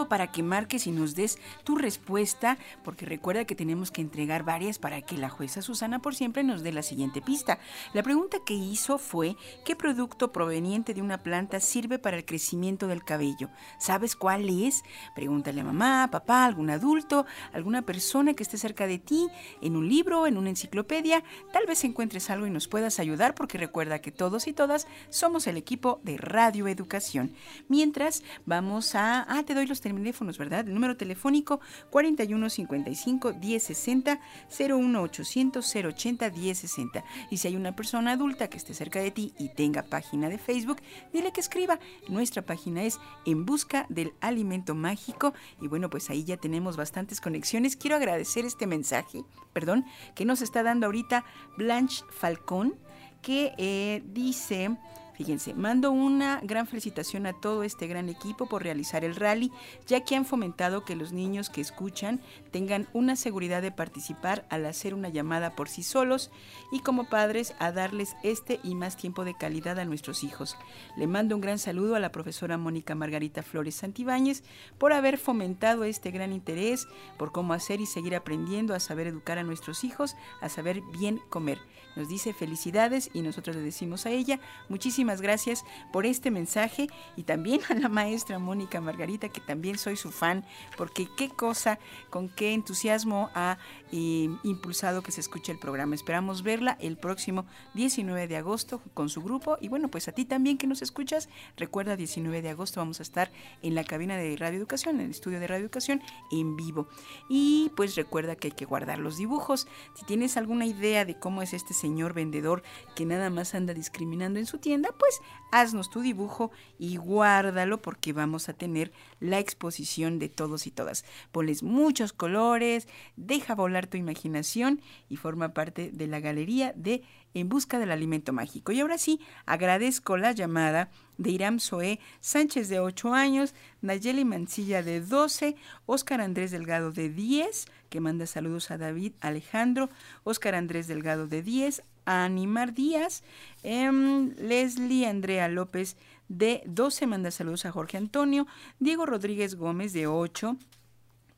Para 0.10 0.32
que 0.32 0.44
marques 0.44 0.88
y 0.88 0.92
nos 0.92 1.16
des 1.16 1.38
tu 1.64 1.76
respuesta, 1.76 2.58
porque 2.84 3.06
recuerda 3.06 3.46
que 3.46 3.56
tenemos 3.56 3.92
que 3.92 4.02
entregar 4.02 4.44
varias 4.44 4.80
para 4.80 5.02
que 5.02 5.18
la 5.18 5.30
jueza 5.30 5.62
Susana 5.62 6.00
por 6.00 6.16
siempre 6.16 6.44
nos 6.44 6.64
dé 6.64 6.72
la 6.72 6.84
siguiente 6.84 7.22
pista. 7.22 7.60
La 7.94 8.04
pregunta 8.04 8.40
que 8.46 8.54
hizo 8.54 8.98
fue, 8.98 9.38
¿qué 9.64 9.76
producto 9.76 10.32
proveniente 10.32 10.94
de 10.94 11.02
una 11.02 11.20
planta 11.20 11.60
sirve 11.60 12.00
para 12.00 12.18
el 12.18 12.26
crecimiento 12.26 12.88
del 12.88 13.04
cabello? 13.04 13.50
¿Sabes 13.78 14.16
cuál 14.16 14.50
es? 14.50 14.84
Pregúntale 15.16 15.62
a 15.62 15.64
mamá, 15.64 16.10
papá, 16.12 16.46
algún 16.46 16.70
adulto, 16.70 17.26
alguna 17.54 17.84
persona 17.84 18.34
que 18.34 18.44
esté 18.44 18.58
cerca 18.58 18.88
de 18.88 19.00
ti, 19.00 19.28
en 19.62 19.76
un 19.76 19.88
libro, 19.88 20.28
en 20.28 20.38
una 20.38 20.50
enciclopedia. 20.50 21.24
Tal 21.54 21.66
vez 21.66 21.84
encuentres 21.84 22.30
algo 22.30 22.48
y 22.48 22.52
nos 22.52 22.68
puedas 22.68 23.00
ayudar, 23.00 23.36
porque 23.36 23.58
recuerda 23.58 24.00
que 24.00 24.12
todos 24.12 24.48
y 24.48 24.54
todas 24.54 24.88
somos 25.10 25.48
el 25.48 25.58
equipo 25.58 26.00
de 26.04 26.18
Radio 26.18 26.68
Educación. 26.68 27.34
Mientras, 27.68 28.24
vamos 28.46 28.96
a... 28.96 29.26
Ah, 29.30 29.44
te 29.44 29.54
doy 29.54 29.68
los 29.68 29.82
teléfonos, 30.00 30.38
¿verdad? 30.38 30.68
El 30.68 30.74
número 30.74 30.98
telefónico 30.98 31.60
4155 31.90 33.34
1060 33.34 34.20
01800 34.58 35.76
080 35.76 36.30
1060. 36.30 37.04
Y 37.30 37.38
si 37.38 37.48
hay 37.48 37.56
una 37.56 37.76
persona 37.76 38.14
adulta 38.14 38.50
que 38.50 38.58
esté 38.58 38.74
cerca 38.74 39.00
de 39.00 39.12
ti 39.12 39.34
y 39.38 39.50
tenga 39.50 39.84
página 39.84 40.30
de 40.30 40.38
Facebook, 40.38 40.82
dile 41.14 41.32
que 41.32 41.42
escriba. 41.42 41.80
Nuestra 42.08 42.42
página 42.42 42.84
es 42.84 43.00
En 43.26 43.46
Busca 43.46 43.86
del 43.90 44.14
Alimento 44.22 44.74
Mágico. 44.74 45.34
Y 45.62 45.68
bueno, 45.68 45.90
pues 45.90 46.10
ahí 46.10 46.24
ya 46.24 46.38
tenemos 46.38 46.78
bastantes 46.78 47.22
conexiones. 47.22 47.76
Quiero 47.76 47.98
agradecer 47.98 48.46
este 48.46 48.68
mensaje, 48.68 49.24
perdón, 49.54 49.86
que 50.16 50.26
nos 50.26 50.42
está 50.42 50.64
dando 50.64 50.86
ahorita 50.86 51.26
Blanche 51.58 52.04
Falcón, 52.12 52.76
que 53.22 53.54
eh, 53.58 54.02
dice... 54.06 54.78
Fíjense, 55.20 55.54
mando 55.54 55.92
una 55.92 56.40
gran 56.44 56.66
felicitación 56.66 57.26
a 57.26 57.34
todo 57.34 57.64
este 57.64 57.88
gran 57.88 58.08
equipo 58.08 58.46
por 58.46 58.64
realizar 58.64 59.04
el 59.04 59.18
rally, 59.18 59.52
ya 59.86 60.06
que 60.06 60.16
han 60.16 60.24
fomentado 60.24 60.86
que 60.86 60.96
los 60.96 61.12
niños 61.12 61.50
que 61.50 61.60
escuchan 61.60 62.22
tengan 62.52 62.88
una 62.94 63.18
seguridad 63.18 63.62
de 63.62 63.74
participar 63.74 64.46
al 64.50 64.66
hacer 64.66 64.94
una 64.94 65.10
llamada 65.10 65.58
por 65.58 65.68
sí 65.68 65.84
solos 65.84 66.32
y 66.72 66.80
como 66.80 67.10
padres 67.10 67.54
a 67.60 67.74
darles 67.74 68.16
este 68.24 68.62
y 68.64 68.76
más 68.76 68.96
tiempo 68.96 69.26
de 69.26 69.36
calidad 69.36 69.78
a 69.78 69.84
nuestros 69.84 70.24
hijos. 70.24 70.56
Le 70.96 71.06
mando 71.06 71.36
un 71.36 71.42
gran 71.42 71.60
saludo 71.60 71.96
a 71.96 72.00
la 72.00 72.14
profesora 72.14 72.58
Mónica 72.58 72.96
Margarita 72.96 73.44
Flores 73.44 73.76
Santibáñez 73.76 74.46
por 74.78 74.94
haber 74.94 75.18
fomentado 75.18 75.84
este 75.84 76.12
gran 76.12 76.32
interés 76.32 76.88
por 77.18 77.34
cómo 77.34 77.52
hacer 77.52 77.82
y 77.82 77.88
seguir 77.88 78.16
aprendiendo 78.16 78.74
a 78.74 78.80
saber 78.80 79.08
educar 79.08 79.38
a 79.38 79.44
nuestros 79.44 79.84
hijos, 79.84 80.16
a 80.40 80.48
saber 80.48 80.80
bien 80.94 81.20
comer. 81.30 81.60
Nos 81.96 82.08
dice 82.08 82.34
felicidades 82.34 83.10
y 83.14 83.22
nosotros 83.22 83.56
le 83.56 83.62
decimos 83.62 84.06
a 84.06 84.12
ella 84.12 84.40
muchísimas 84.70 85.22
gracias 85.22 85.64
por 85.92 86.06
este 86.06 86.32
mensaje 86.32 86.88
y 87.16 87.24
también 87.24 87.62
a 87.70 87.74
la 87.74 87.90
maestra 87.90 88.40
Mónica 88.40 88.82
Margarita 88.82 89.30
que 89.30 89.42
también 89.42 89.78
soy 89.78 89.96
su 89.96 90.12
fan 90.12 90.46
porque 90.78 91.08
qué 91.18 91.30
cosa, 91.30 91.80
con 92.10 92.30
qué 92.30 92.54
entusiasmo 92.54 93.30
ha 93.34 93.58
eh, 93.92 94.30
impulsado 94.44 95.02
que 95.02 95.12
se 95.12 95.22
escuche 95.22 95.52
el 95.52 95.60
programa. 95.60 95.96
Esperamos 95.96 96.44
verla 96.44 96.78
el 96.80 96.98
próximo 96.98 97.46
19 97.74 98.28
de 98.28 98.38
agosto 98.38 98.82
con 98.94 99.10
su 99.10 99.22
grupo 99.22 99.58
y 99.60 99.68
bueno 99.68 99.90
pues 99.90 100.08
a 100.08 100.12
ti 100.12 100.26
también 100.26 100.58
que 100.58 100.68
nos 100.68 100.82
escuchas 100.82 101.30
recuerda 101.58 101.96
19 101.96 102.42
de 102.42 102.50
agosto 102.50 102.80
vamos 102.80 103.00
a 103.00 103.04
estar 103.04 103.32
en 103.62 103.76
la 103.76 103.84
cabina 103.84 104.18
de 104.18 104.36
Radio 104.38 104.58
Educación, 104.58 104.96
en 104.96 105.06
el 105.06 105.12
estudio 105.12 105.40
de 105.40 105.48
Radio 105.48 105.64
Educación 105.64 106.02
en 106.32 106.56
vivo 106.56 106.88
y 107.30 107.72
pues 107.76 107.96
recuerda 107.96 108.36
que 108.36 108.48
hay 108.48 108.54
que 108.54 108.66
guardar 108.66 109.00
los 109.00 109.18
dibujos. 109.18 109.68
Si 109.96 110.06
tienes 110.06 110.38
alguna 110.38 110.66
idea 110.66 111.06
de 111.06 111.18
cómo 111.18 111.42
es 111.42 111.54
este 111.54 111.74
señor 111.80 112.14
vendedor 112.14 112.62
que 112.96 113.06
nada 113.06 113.30
más 113.30 113.56
anda 113.56 113.74
discriminando 113.74 114.40
en 114.40 114.46
su 114.46 114.58
tienda, 114.60 114.90
pues 114.98 115.22
haznos 115.52 115.90
tu 115.90 116.02
dibujo 116.02 116.52
y 116.78 116.98
guárdalo 116.98 117.82
porque 117.82 118.14
vamos 118.14 118.50
a 118.50 118.54
tener 118.54 118.92
la 119.20 119.40
exposición 119.40 120.20
de 120.20 120.30
todos 120.30 120.68
y 120.68 120.72
todas. 120.72 121.06
Ponles 121.32 121.64
muchos 121.64 122.14
colores, 122.14 122.88
deja 123.16 123.56
volar 123.56 123.88
tu 123.88 123.98
imaginación 123.98 124.82
y 125.10 125.18
forma 125.18 125.54
parte 125.54 125.92
de 125.92 126.08
la 126.08 126.20
galería 126.20 126.74
de 126.76 127.04
En 127.34 127.50
Busca 127.50 127.80
del 127.80 127.92
Alimento 127.92 128.34
Mágico. 128.34 128.72
Y 128.72 128.80
ahora 128.80 128.98
sí, 128.98 129.20
agradezco 129.46 130.18
la 130.18 130.32
llamada 130.32 130.90
de 131.18 131.32
Iram 131.32 131.60
Zoé 131.60 132.00
Sánchez 132.22 132.70
de 132.70 132.80
8 132.80 133.14
años, 133.14 133.54
Nayeli 133.82 134.26
Mancilla 134.26 134.82
de 134.84 135.02
12, 135.02 135.56
Óscar 135.86 136.22
Andrés 136.22 136.52
Delgado 136.52 136.92
de 136.92 137.10
10, 137.10 137.66
que 137.90 138.00
manda 138.00 138.26
saludos 138.26 138.72
a 138.72 138.78
David 138.78 139.14
Alejandro, 139.20 139.90
Óscar 140.24 140.56
Andrés 140.56 140.88
Delgado 140.88 141.28
de 141.28 141.44
10, 141.44 141.84
a 142.10 142.26
Animar 142.26 142.74
Díaz, 142.74 143.24
em, 143.62 144.34
Leslie 144.36 145.06
Andrea 145.06 145.48
López 145.48 145.96
de 146.28 146.64
12, 146.66 147.06
manda 147.06 147.30
saludos 147.30 147.66
a 147.66 147.72
Jorge 147.72 147.98
Antonio, 147.98 148.48
Diego 148.80 149.06
Rodríguez 149.06 149.54
Gómez 149.54 149.94
de 149.94 150.08
8, 150.08 150.58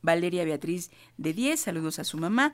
Valeria 0.02 0.46
Beatriz 0.46 0.90
de 1.18 1.34
10, 1.34 1.60
saludos 1.60 2.00
a 2.00 2.06
su 2.06 2.18
mamá, 2.18 2.54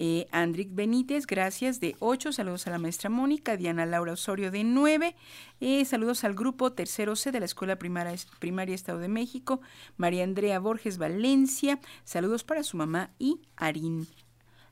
eh, 0.00 0.28
Andric 0.30 0.74
Benítez, 0.74 1.26
gracias, 1.26 1.80
de 1.80 1.96
8. 1.98 2.32
Saludos 2.32 2.68
a 2.68 2.70
la 2.70 2.78
maestra 2.78 3.10
Mónica. 3.10 3.56
Diana 3.56 3.84
Laura 3.84 4.12
Osorio, 4.12 4.52
de 4.52 4.62
9. 4.62 5.16
Eh, 5.60 5.84
saludos 5.84 6.22
al 6.22 6.34
grupo 6.34 6.72
tercero 6.72 7.16
C 7.16 7.32
de 7.32 7.40
la 7.40 7.46
Escuela 7.46 7.80
Primaria, 7.80 8.14
Primaria 8.38 8.76
Estado 8.76 9.00
de 9.00 9.08
México. 9.08 9.60
María 9.96 10.22
Andrea 10.22 10.60
Borges 10.60 10.98
Valencia. 10.98 11.80
Saludos 12.04 12.44
para 12.44 12.62
su 12.62 12.76
mamá 12.76 13.10
y 13.18 13.40
Arín. 13.56 14.06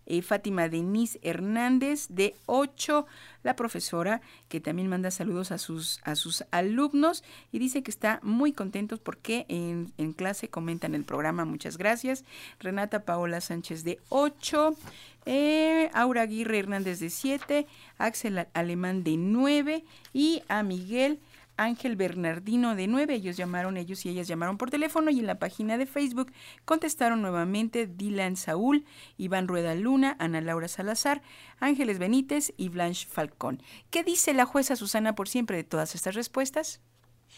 Eh, 0.06 0.22
Fátima 0.22 0.68
Denise 0.68 1.18
Hernández, 1.22 2.06
de 2.08 2.34
8, 2.46 3.06
la 3.42 3.56
profesora, 3.56 4.20
que 4.48 4.60
también 4.60 4.88
manda 4.88 5.10
saludos 5.10 5.52
a 5.52 5.58
sus, 5.58 6.00
a 6.04 6.14
sus 6.14 6.44
alumnos 6.50 7.24
y 7.52 7.58
dice 7.58 7.82
que 7.82 7.90
está 7.90 8.20
muy 8.22 8.52
contentos 8.52 9.00
porque 9.00 9.46
en, 9.48 9.92
en 9.98 10.12
clase 10.12 10.48
comentan 10.48 10.94
el 10.94 11.04
programa. 11.04 11.44
Muchas 11.44 11.76
gracias. 11.76 12.24
Renata 12.60 13.04
Paola 13.04 13.40
Sánchez, 13.40 13.84
de 13.84 14.00
8. 14.08 14.76
Eh, 15.28 15.90
Aura 15.92 16.22
Aguirre 16.22 16.60
Hernández 16.60 17.00
de 17.00 17.10
7, 17.10 17.66
Axel 17.98 18.46
Alemán 18.54 19.02
de 19.02 19.16
9 19.16 19.84
y 20.12 20.42
a 20.48 20.62
Miguel 20.62 21.18
Ángel 21.56 21.96
Bernardino 21.96 22.74
de 22.74 22.86
9. 22.86 23.14
Ellos 23.14 23.36
llamaron, 23.36 23.76
ellos 23.76 24.04
y 24.04 24.10
ellas 24.10 24.28
llamaron 24.28 24.58
por 24.58 24.70
teléfono 24.70 25.10
y 25.10 25.20
en 25.20 25.26
la 25.26 25.38
página 25.38 25.78
de 25.78 25.86
Facebook 25.86 26.32
contestaron 26.64 27.22
nuevamente 27.22 27.86
Dylan 27.86 28.36
Saúl, 28.36 28.84
Iván 29.16 29.48
Rueda 29.48 29.74
Luna, 29.74 30.16
Ana 30.18 30.40
Laura 30.40 30.68
Salazar, 30.68 31.22
Ángeles 31.58 31.98
Benítez 31.98 32.52
y 32.56 32.68
Blanche 32.68 33.06
Falcón. 33.06 33.62
¿Qué 33.90 34.04
dice 34.04 34.34
la 34.34 34.46
jueza 34.46 34.76
Susana 34.76 35.14
por 35.14 35.28
siempre 35.28 35.56
de 35.56 35.64
todas 35.64 35.94
estas 35.94 36.14
respuestas? 36.14 36.80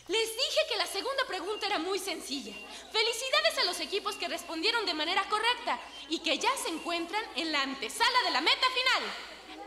Les 0.07 0.29
dije 0.29 0.61
que 0.71 0.77
la 0.79 0.87
segunda 0.87 1.25
pregunta 1.27 1.67
era 1.67 1.79
muy 1.79 1.99
sencilla. 1.99 2.55
Felicidades 2.93 3.59
a 3.61 3.65
los 3.67 3.81
equipos 3.81 4.17
que 4.17 4.29
respondieron 4.29 4.87
de 4.87 4.95
manera 4.95 5.23
correcta 5.29 5.79
y 6.09 6.21
que 6.21 6.39
ya 6.39 6.51
se 6.63 6.71
encuentran 6.71 7.23
en 7.37 7.53
la 7.53 7.63
antesala 7.63 8.19
de 8.25 8.31
la 8.31 8.41
meta 8.41 8.67
final. 8.75 9.11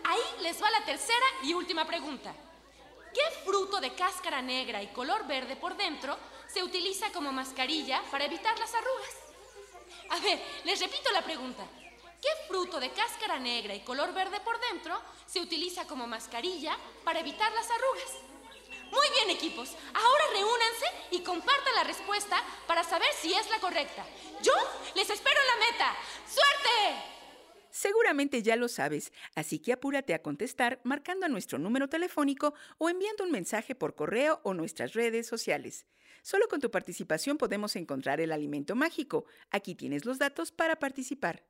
Ahí 0.05 0.43
les 0.43 0.61
va 0.61 0.71
la 0.71 0.85
tercera 0.85 1.25
y 1.43 1.53
última 1.53 1.85
pregunta. 1.85 2.33
¿Qué 3.13 3.21
fruto 3.43 3.79
de 3.79 3.93
cáscara 3.93 4.41
negra 4.41 4.81
y 4.81 4.87
color 4.87 5.27
verde 5.27 5.55
por 5.55 5.75
dentro 5.75 6.17
se 6.47 6.63
utiliza 6.63 7.11
como 7.11 7.31
mascarilla 7.31 8.01
para 8.09 8.25
evitar 8.25 8.57
las 8.57 8.73
arrugas? 8.73 9.15
A 10.09 10.19
ver, 10.19 10.41
les 10.63 10.79
repito 10.79 11.11
la 11.11 11.21
pregunta. 11.21 11.65
¿Qué 12.21 12.29
fruto 12.47 12.79
de 12.79 12.91
cáscara 12.91 13.39
negra 13.39 13.73
y 13.73 13.81
color 13.81 14.13
verde 14.13 14.39
por 14.41 14.59
dentro 14.59 15.01
se 15.25 15.39
utiliza 15.39 15.87
como 15.87 16.05
mascarilla 16.07 16.77
para 17.03 17.19
evitar 17.19 17.51
las 17.53 17.69
arrugas? 17.69 18.31
Muy 18.91 19.09
bien, 19.09 19.29
equipos. 19.29 19.69
Ahora 19.93 20.23
reúnanse 20.33 20.85
y 21.11 21.21
compartan 21.21 21.75
la 21.75 21.83
respuesta 21.83 22.43
para 22.67 22.83
saber 22.83 23.09
si 23.19 23.33
es 23.33 23.49
la 23.49 23.59
correcta. 23.59 24.05
Yo 24.41 24.53
les 24.95 25.09
espero 25.09 25.39
en 25.39 25.47
la 25.47 25.71
meta. 25.71 25.95
¡Suerte! 26.27 27.10
Seguramente 27.71 28.43
ya 28.43 28.55
lo 28.55 28.67
sabes, 28.67 29.13
así 29.35 29.59
que 29.59 29.73
apúrate 29.73 30.13
a 30.13 30.21
contestar 30.21 30.81
marcando 30.83 31.25
a 31.25 31.29
nuestro 31.29 31.57
número 31.57 31.87
telefónico 31.87 32.53
o 32.77 32.89
enviando 32.89 33.23
un 33.23 33.31
mensaje 33.31 33.75
por 33.75 33.95
correo 33.95 34.41
o 34.43 34.53
nuestras 34.53 34.93
redes 34.93 35.25
sociales. 35.27 35.85
Solo 36.21 36.47
con 36.47 36.59
tu 36.59 36.69
participación 36.69 37.37
podemos 37.37 37.75
encontrar 37.75 38.21
el 38.21 38.31
alimento 38.31 38.75
mágico. 38.75 39.25
Aquí 39.49 39.75
tienes 39.75 40.05
los 40.05 40.19
datos 40.19 40.51
para 40.51 40.77
participar. 40.77 41.43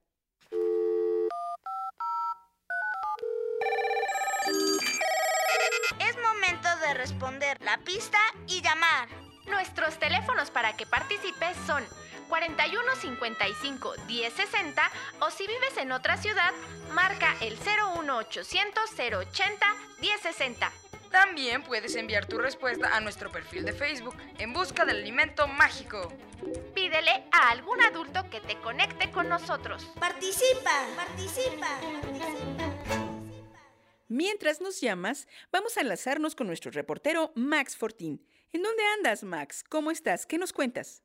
Es 6.00 6.16
momento 6.18 6.70
de 6.86 6.94
responder 6.94 7.58
la 7.62 7.78
pista 7.84 8.20
y 8.48 8.62
llamar. 8.62 9.31
Nuestros 9.47 9.97
teléfonos 9.99 10.51
para 10.51 10.73
que 10.73 10.86
participes 10.86 11.58
son 11.65 11.84
41 12.30 12.95
55 12.95 13.93
1060 14.08 14.91
o 15.19 15.30
si 15.30 15.47
vives 15.47 15.77
en 15.77 15.91
otra 15.91 16.17
ciudad, 16.17 16.51
marca 16.93 17.36
el 17.41 17.58
01800 17.58 18.84
080 18.97 19.65
1060. 19.99 20.71
También 21.12 21.62
puedes 21.63 21.95
enviar 21.95 22.25
tu 22.25 22.38
respuesta 22.38 22.95
a 22.95 23.01
nuestro 23.01 23.32
perfil 23.32 23.65
de 23.65 23.73
Facebook 23.73 24.15
en 24.38 24.54
busca 24.54 24.86
del 24.86 25.01
alimento 25.01 25.45
mágico. 25.45 26.13
Pídele 26.73 27.25
a 27.34 27.49
algún 27.49 27.82
adulto 27.82 28.30
que 28.30 28.39
te 28.39 28.56
conecte 28.62 29.12
con 29.12 29.27
nosotros. 29.27 29.86
Participa, 29.99 30.71
participa, 30.95 31.67
participa. 32.01 33.12
Mientras 34.08 34.62
nos 34.62 34.80
llamas, 34.80 35.27
vamos 35.51 35.77
a 35.77 35.82
enlazarnos 35.82 36.36
con 36.36 36.47
nuestro 36.47 36.71
reportero 36.71 37.32
Max 37.36 37.75
Fortín. 37.75 38.25
¿En 38.54 38.64
dónde 38.64 38.84
andas, 38.98 39.24
Max? 39.24 39.64
¿Cómo 39.70 39.92
estás? 39.92 40.26
¿Qué 40.26 40.38
nos 40.38 40.52
cuentas? 40.52 41.04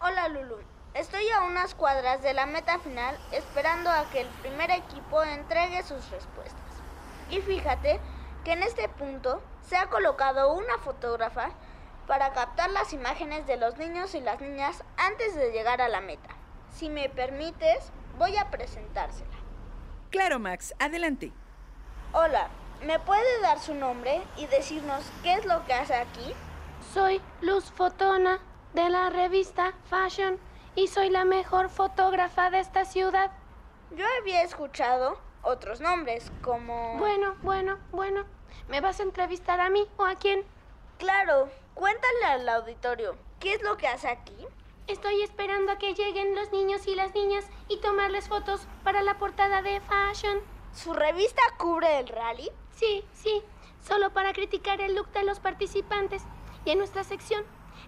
Hola 0.00 0.28
Lulu, 0.28 0.56
estoy 0.94 1.28
a 1.28 1.42
unas 1.42 1.74
cuadras 1.74 2.22
de 2.22 2.32
la 2.32 2.46
meta 2.46 2.78
final 2.78 3.14
esperando 3.30 3.90
a 3.90 4.08
que 4.10 4.22
el 4.22 4.28
primer 4.40 4.70
equipo 4.70 5.22
entregue 5.22 5.82
sus 5.82 6.08
respuestas. 6.08 6.72
Y 7.28 7.42
fíjate 7.42 8.00
que 8.42 8.52
en 8.52 8.62
este 8.62 8.88
punto 8.88 9.42
se 9.60 9.76
ha 9.76 9.90
colocado 9.90 10.54
una 10.54 10.78
fotógrafa 10.78 11.50
para 12.06 12.32
captar 12.32 12.70
las 12.70 12.94
imágenes 12.94 13.46
de 13.46 13.58
los 13.58 13.76
niños 13.76 14.14
y 14.14 14.22
las 14.22 14.40
niñas 14.40 14.82
antes 14.96 15.34
de 15.34 15.52
llegar 15.52 15.82
a 15.82 15.90
la 15.90 16.00
meta. 16.00 16.30
Si 16.70 16.88
me 16.88 17.10
permites, 17.10 17.92
voy 18.16 18.38
a 18.38 18.50
presentársela. 18.50 19.36
Claro, 20.08 20.38
Max, 20.38 20.72
adelante. 20.78 21.32
Hola, 22.14 22.48
¿me 22.86 22.98
puede 22.98 23.42
dar 23.42 23.60
su 23.60 23.74
nombre 23.74 24.22
y 24.38 24.46
decirnos 24.46 25.04
qué 25.22 25.34
es 25.34 25.44
lo 25.44 25.66
que 25.66 25.74
hace 25.74 25.94
aquí? 25.94 26.34
Soy 26.82 27.22
Luz 27.40 27.70
Fotona 27.70 28.40
de 28.74 28.90
la 28.90 29.08
revista 29.08 29.72
Fashion 29.88 30.38
y 30.74 30.88
soy 30.88 31.08
la 31.08 31.24
mejor 31.24 31.70
fotógrafa 31.70 32.50
de 32.50 32.58
esta 32.58 32.84
ciudad. 32.84 33.30
Yo 33.92 34.04
había 34.20 34.42
escuchado 34.42 35.18
otros 35.42 35.80
nombres 35.80 36.30
como... 36.42 36.98
Bueno, 36.98 37.36
bueno, 37.42 37.78
bueno. 37.92 38.24
¿Me 38.68 38.80
vas 38.80 39.00
a 39.00 39.04
entrevistar 39.04 39.60
a 39.60 39.70
mí 39.70 39.86
o 39.96 40.04
a 40.04 40.16
quién? 40.16 40.44
Claro, 40.98 41.48
cuéntale 41.74 42.24
al 42.24 42.48
auditorio, 42.48 43.16
¿qué 43.40 43.54
es 43.54 43.62
lo 43.62 43.76
que 43.76 43.88
hace 43.88 44.08
aquí? 44.08 44.36
Estoy 44.86 45.22
esperando 45.22 45.72
a 45.72 45.78
que 45.78 45.94
lleguen 45.94 46.34
los 46.34 46.52
niños 46.52 46.86
y 46.86 46.94
las 46.94 47.14
niñas 47.14 47.46
y 47.68 47.78
tomarles 47.78 48.28
fotos 48.28 48.66
para 48.84 49.02
la 49.02 49.18
portada 49.18 49.62
de 49.62 49.80
Fashion. 49.80 50.40
¿Su 50.74 50.92
revista 50.92 51.40
cubre 51.58 52.00
el 52.00 52.08
rally? 52.08 52.50
Sí, 52.72 53.04
sí, 53.12 53.42
solo 53.80 54.12
para 54.12 54.32
criticar 54.32 54.80
el 54.80 54.94
look 54.94 55.10
de 55.12 55.24
los 55.24 55.40
participantes. 55.40 56.22
Y 56.64 56.70
en 56.70 56.78
nuestra 56.78 57.04
sección, 57.04 57.44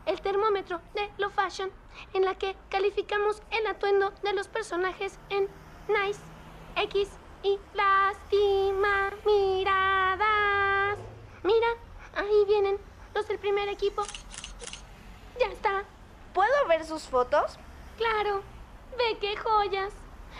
el 0.07 0.21
termómetro 0.21 0.81
de 0.95 1.11
Lo 1.19 1.31
Fashion, 1.31 1.71
en 2.13 2.25
la 2.25 2.35
que 2.35 2.57
calificamos 2.71 3.43
el 3.51 3.67
atuendo 3.67 4.13
de 4.23 4.33
los 4.33 4.49
personajes 4.49 5.19
en 5.31 5.49
Nice, 5.89 6.21
X 6.77 7.09
y 7.43 7.59
Lástima 7.75 9.13
Miradas. 9.25 10.99
Mira, 11.43 11.69
ahí 12.17 12.45
vienen 12.47 12.79
los 13.15 13.29
del 13.29 13.39
primer 13.39 13.69
equipo. 13.69 14.03
Ya 15.39 15.47
está. 15.47 15.85
¿Puedo 16.33 16.67
ver 16.69 16.85
sus 16.85 17.05
fotos? 17.05 17.59
Claro. 17.97 18.43
Ve 18.99 19.19
qué 19.21 19.37
joyas. 19.37 19.93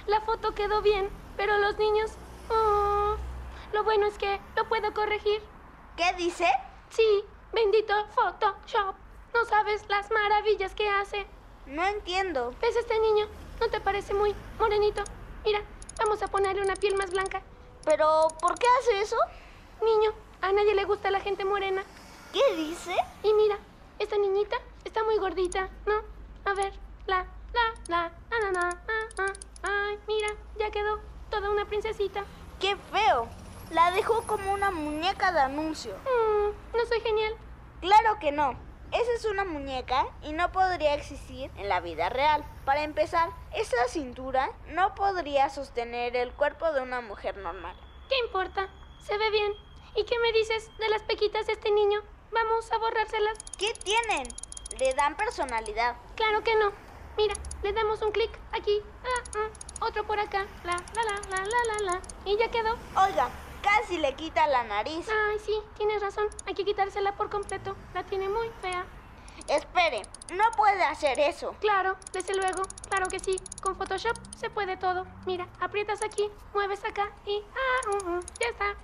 La 0.07 0.21
foto 0.23 0.55
quedó 0.55 0.83
bien, 0.83 1.09
pero 1.37 1.59
los 1.59 1.79
niños... 1.79 2.13
Oh, 2.51 3.17
lo 3.73 3.85
bueno 3.85 4.07
es 4.07 4.19
que 4.19 4.41
lo 4.57 4.69
puedo 4.69 4.93
corregir. 4.93 5.43
¿Qué 5.97 6.13
dice? 6.17 6.47
Sí, 6.91 7.25
bendito 7.55 7.95
Photoshop. 8.15 8.97
No 9.33 9.45
sabes 9.47 9.85
las 9.89 10.11
maravillas 10.11 10.75
que 10.75 10.89
hace. 10.89 11.27
No 11.67 11.85
entiendo. 11.87 12.53
¿Ves 12.61 12.77
este 12.77 12.99
niño? 12.99 13.27
¿No 13.61 13.69
te 13.69 13.81
parece 13.81 14.13
muy 14.13 14.35
morenito? 14.59 15.03
Mira, 15.45 15.63
vamos 15.99 16.23
a 16.23 16.29
ponerle 16.29 16.63
una 16.63 16.77
piel 16.77 16.97
más 16.97 17.11
blanca. 17.11 17.43
¿Pero 17.85 18.29
por 18.41 18.59
qué 18.59 18.67
hace 18.81 19.01
eso? 19.01 19.17
Niño, 19.83 20.13
a 20.41 20.53
nadie 20.53 20.75
le 20.75 20.85
gusta 20.85 21.11
la 21.11 21.21
gente 21.21 21.45
morena. 21.45 21.83
¿Qué 22.33 22.57
dice? 22.57 22.95
Y 23.23 23.33
mira, 23.35 23.59
esta 23.99 24.17
niñita 24.19 24.57
está 24.85 25.05
muy 25.05 25.17
gordita, 25.19 25.69
¿no? 25.87 26.03
A 26.45 26.55
ver, 26.55 26.73
la, 27.07 27.27
la, 27.53 27.75
la, 27.89 28.13
la, 28.29 28.51
la, 28.51 28.53
la, 28.53 28.79
la, 29.17 29.33
Ay, 29.63 29.99
mira, 30.09 30.29
ya 30.59 30.71
quedó 30.71 31.01
toda 31.31 31.51
una 31.51 31.65
princesita. 31.65 32.25
¡Qué 32.61 32.77
feo! 32.91 33.29
La 33.75 33.91
dejó 33.91 34.23
como 34.23 34.53
una 34.53 34.71
muñeca 34.71 35.33
de 35.33 35.41
anuncio. 35.41 35.97
Mm, 36.05 36.77
¿No 36.77 36.87
soy 36.87 37.01
genial? 37.01 37.37
Claro 37.81 38.21
que 38.21 38.31
no. 38.31 38.55
Esa 38.93 39.13
es 39.17 39.25
una 39.25 39.45
muñeca 39.45 40.07
y 40.23 40.33
no 40.33 40.53
podría 40.53 40.95
existir 40.95 41.51
en 41.57 41.69
la 41.69 41.81
vida 41.81 42.09
real. 42.09 42.45
Para 42.65 42.85
empezar, 42.85 43.31
esa 43.53 43.89
cintura 43.89 44.49
no 44.69 44.95
podría 44.95 45.51
sostener 45.51 46.15
el 46.15 46.33
cuerpo 46.35 46.71
de 46.71 46.83
una 46.83 47.01
mujer 47.01 47.37
normal. 47.37 47.75
¿Qué 48.09 48.17
importa? 48.25 48.69
Se 49.01 49.19
ve 49.19 49.29
bien. 49.31 49.53
¿Y 49.97 50.05
qué 50.05 50.21
me 50.21 50.31
dices 50.33 50.71
de 50.79 50.89
las 50.89 51.03
pequitas 51.03 51.49
de 51.49 51.55
este 51.55 51.73
niño? 51.73 52.01
Vamos 52.31 52.71
a 52.71 52.79
borrárselas. 52.79 53.39
¿Qué 53.59 53.73
tienen? 53.83 54.29
Le 54.79 54.95
dan 54.95 55.17
personalidad. 55.17 55.97
Claro 56.15 56.45
que 56.45 56.55
no. 56.55 56.71
Mira, 57.17 57.35
le 57.65 57.73
damos 57.73 58.01
un 58.03 58.13
clic 58.13 58.31
aquí. 58.53 58.81
Ah, 59.05 59.31
ah, 59.37 59.85
otro 59.85 60.07
por 60.07 60.21
acá. 60.21 60.47
La, 60.63 60.77
la, 60.95 61.03
la, 61.03 61.15
la, 61.29 61.45
la, 61.45 61.75
la, 61.75 61.93
la. 61.93 62.01
Y 62.25 62.37
ya 62.39 62.49
quedó. 62.53 62.77
Oiga, 62.97 63.31
casi 63.65 63.99
le 63.99 64.15
quita 64.15 64.47
la 64.47 64.63
nariz. 64.63 65.09
Ay, 65.09 65.39
sí, 65.39 65.59
tienes 65.77 66.03
razón. 66.03 66.29
Hay 66.47 66.55
que 66.55 66.65
quitársela 66.65 67.17
por 67.17 67.31
completo. 67.31 67.75
La 67.95 68.05
tiene 68.05 68.29
muy 68.29 68.51
fea. 68.61 68.85
Espere, 69.49 70.03
no 70.33 70.45
puede 70.57 70.85
hacer 70.85 71.19
eso. 71.19 71.55
Claro, 71.61 71.97
desde 72.13 72.35
luego. 72.37 72.63
Claro 72.89 73.09
que 73.09 73.19
sí. 73.19 73.41
Con 73.63 73.77
Photoshop 73.77 74.17
se 74.37 74.51
puede 74.51 74.77
todo. 74.77 75.07
Mira, 75.27 75.49
aprietas 75.61 76.03
aquí, 76.03 76.31
mueves 76.53 76.85
acá 76.85 77.11
y... 77.27 77.43
Ah, 77.55 77.91
uh, 77.91 78.11
uh, 78.11 78.21
ya 78.41 78.49
está. 78.49 78.77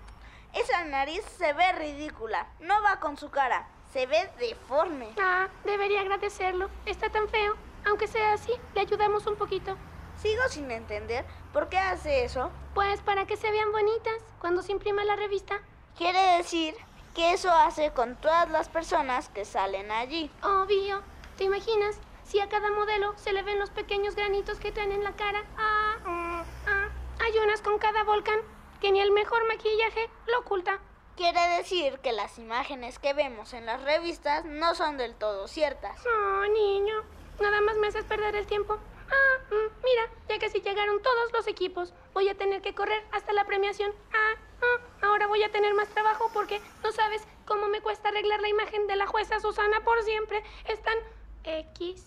Esa 0.52 0.84
nariz 0.84 1.22
se 1.38 1.52
ve 1.52 1.72
ridícula. 1.72 2.48
No 2.60 2.82
va 2.82 2.98
con 2.98 3.16
su 3.16 3.30
cara. 3.30 3.68
Se 3.92 4.06
ve 4.06 4.30
deforme. 4.38 5.14
Ah, 5.20 5.48
debería 5.64 6.00
agradecerlo. 6.00 6.68
Está 6.86 7.10
tan 7.10 7.28
feo. 7.28 7.54
Aunque 7.86 8.08
sea 8.08 8.32
así, 8.34 8.52
le 8.74 8.80
ayudamos 8.80 9.26
un 9.26 9.36
poquito. 9.36 9.76
Sigo 10.20 10.42
sin 10.48 10.70
entender 10.70 11.24
por 11.52 11.68
qué 11.68 11.78
hace 11.78 12.24
eso. 12.24 12.50
Pues 12.74 13.00
para 13.00 13.26
que 13.26 13.36
se 13.36 13.50
vean 13.50 13.72
bonitas 13.72 14.14
cuando 14.38 14.62
se 14.62 14.72
imprima 14.72 15.04
la 15.04 15.16
revista. 15.16 15.60
Quiere 15.96 16.36
decir 16.36 16.74
que 17.14 17.32
eso 17.32 17.50
hace 17.50 17.90
con 17.92 18.16
todas 18.16 18.48
las 18.50 18.68
personas 18.68 19.28
que 19.30 19.44
salen 19.44 19.90
allí. 19.90 20.30
Obvio. 20.42 21.02
¿Te 21.36 21.44
imaginas? 21.44 21.98
Si 22.24 22.38
a 22.38 22.48
cada 22.48 22.70
modelo 22.70 23.14
se 23.16 23.32
le 23.32 23.42
ven 23.42 23.58
los 23.58 23.70
pequeños 23.70 24.14
granitos 24.14 24.60
que 24.60 24.72
traen 24.72 24.92
en 24.92 25.04
la 25.04 25.12
cara. 25.12 25.42
Ah, 25.56 25.96
ah, 26.04 26.44
ah. 26.66 26.88
Hay 27.24 27.38
unas 27.38 27.62
con 27.62 27.78
cada 27.78 28.04
volcán 28.04 28.40
que 28.80 28.92
ni 28.92 29.00
el 29.00 29.10
mejor 29.10 29.46
maquillaje 29.48 30.10
lo 30.26 30.40
oculta. 30.40 30.80
Quiere 31.16 31.40
decir 31.56 31.98
que 31.98 32.12
las 32.12 32.38
imágenes 32.38 32.98
que 32.98 33.14
vemos 33.14 33.52
en 33.52 33.66
las 33.66 33.82
revistas 33.82 34.44
no 34.44 34.74
son 34.74 34.96
del 34.96 35.14
todo 35.14 35.48
ciertas. 35.48 35.98
Oh, 36.06 36.46
niño. 36.46 36.94
Nada 37.40 37.60
más 37.62 37.76
me 37.76 37.88
haces 37.88 38.04
perder 38.04 38.36
el 38.36 38.46
tiempo. 38.46 38.78
Ah, 39.10 39.38
mm, 39.50 39.84
mira, 39.84 40.08
ya 40.28 40.38
casi 40.38 40.60
llegaron 40.60 41.02
todos 41.02 41.32
los 41.32 41.46
equipos. 41.46 41.92
Voy 42.14 42.28
a 42.28 42.36
tener 42.36 42.62
que 42.62 42.74
correr 42.74 43.02
hasta 43.12 43.32
la 43.32 43.44
premiación. 43.44 43.92
Ah, 44.12 44.34
ah, 44.62 45.06
ahora 45.06 45.26
voy 45.26 45.42
a 45.42 45.50
tener 45.50 45.74
más 45.74 45.88
trabajo 45.88 46.30
porque 46.32 46.60
no 46.82 46.92
sabes 46.92 47.22
cómo 47.44 47.68
me 47.68 47.80
cuesta 47.80 48.08
arreglar 48.08 48.40
la 48.40 48.48
imagen 48.48 48.86
de 48.86 48.96
la 48.96 49.06
jueza 49.06 49.40
Susana 49.40 49.80
por 49.80 50.02
siempre. 50.02 50.42
Están 50.66 50.96
X. 51.44 52.04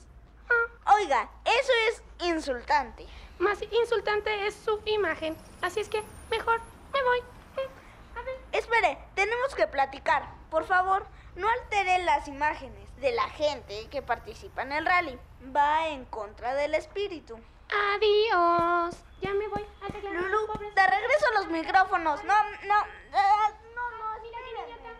Ah. 0.50 0.96
Oiga, 0.96 1.30
eso 1.46 1.72
es 1.89 2.04
insultante. 2.28 3.06
Más 3.39 3.62
insultante 3.62 4.48
es 4.48 4.56
su 4.56 4.80
imagen. 4.86 5.36
Así 5.62 5.80
es 5.80 5.89
que 5.89 6.04
mejor 6.30 6.62
me 6.94 7.04
voy. 7.04 7.20
A 8.16 8.22
ver. 8.22 8.38
Espere, 8.52 8.98
tenemos 9.16 9.56
que 9.56 9.68
platicar. 9.68 10.24
Por 10.50 10.66
favor, 10.66 11.06
no 11.36 11.50
altere 11.50 12.04
las 12.04 12.28
imágenes 12.28 12.92
de 13.04 13.12
la 13.12 13.30
gente 13.30 13.88
que 13.92 14.02
participa 14.02 14.63
en 14.63 14.72
el 14.72 14.86
rally. 14.86 15.20
Va 15.56 15.89
en 15.89 16.06
contra 16.06 16.56
del 16.56 16.74
espíritu. 16.74 17.36
Adiós. 17.70 18.96
Ya 19.22 19.34
me 19.34 19.48
voy 19.50 19.62
a 19.82 19.86
arreglar 19.86 20.13
Lulu, 20.16 20.48
pobres- 20.48 20.74
te 20.74 20.88
regreso 20.88 21.26
los 21.36 21.48
micrófonos. 21.52 22.24
No, 22.24 22.34
no, 22.66 22.76
ah, 23.13 23.52
no, 23.76 23.92
no, 23.92 24.24
Mira. 24.24 24.98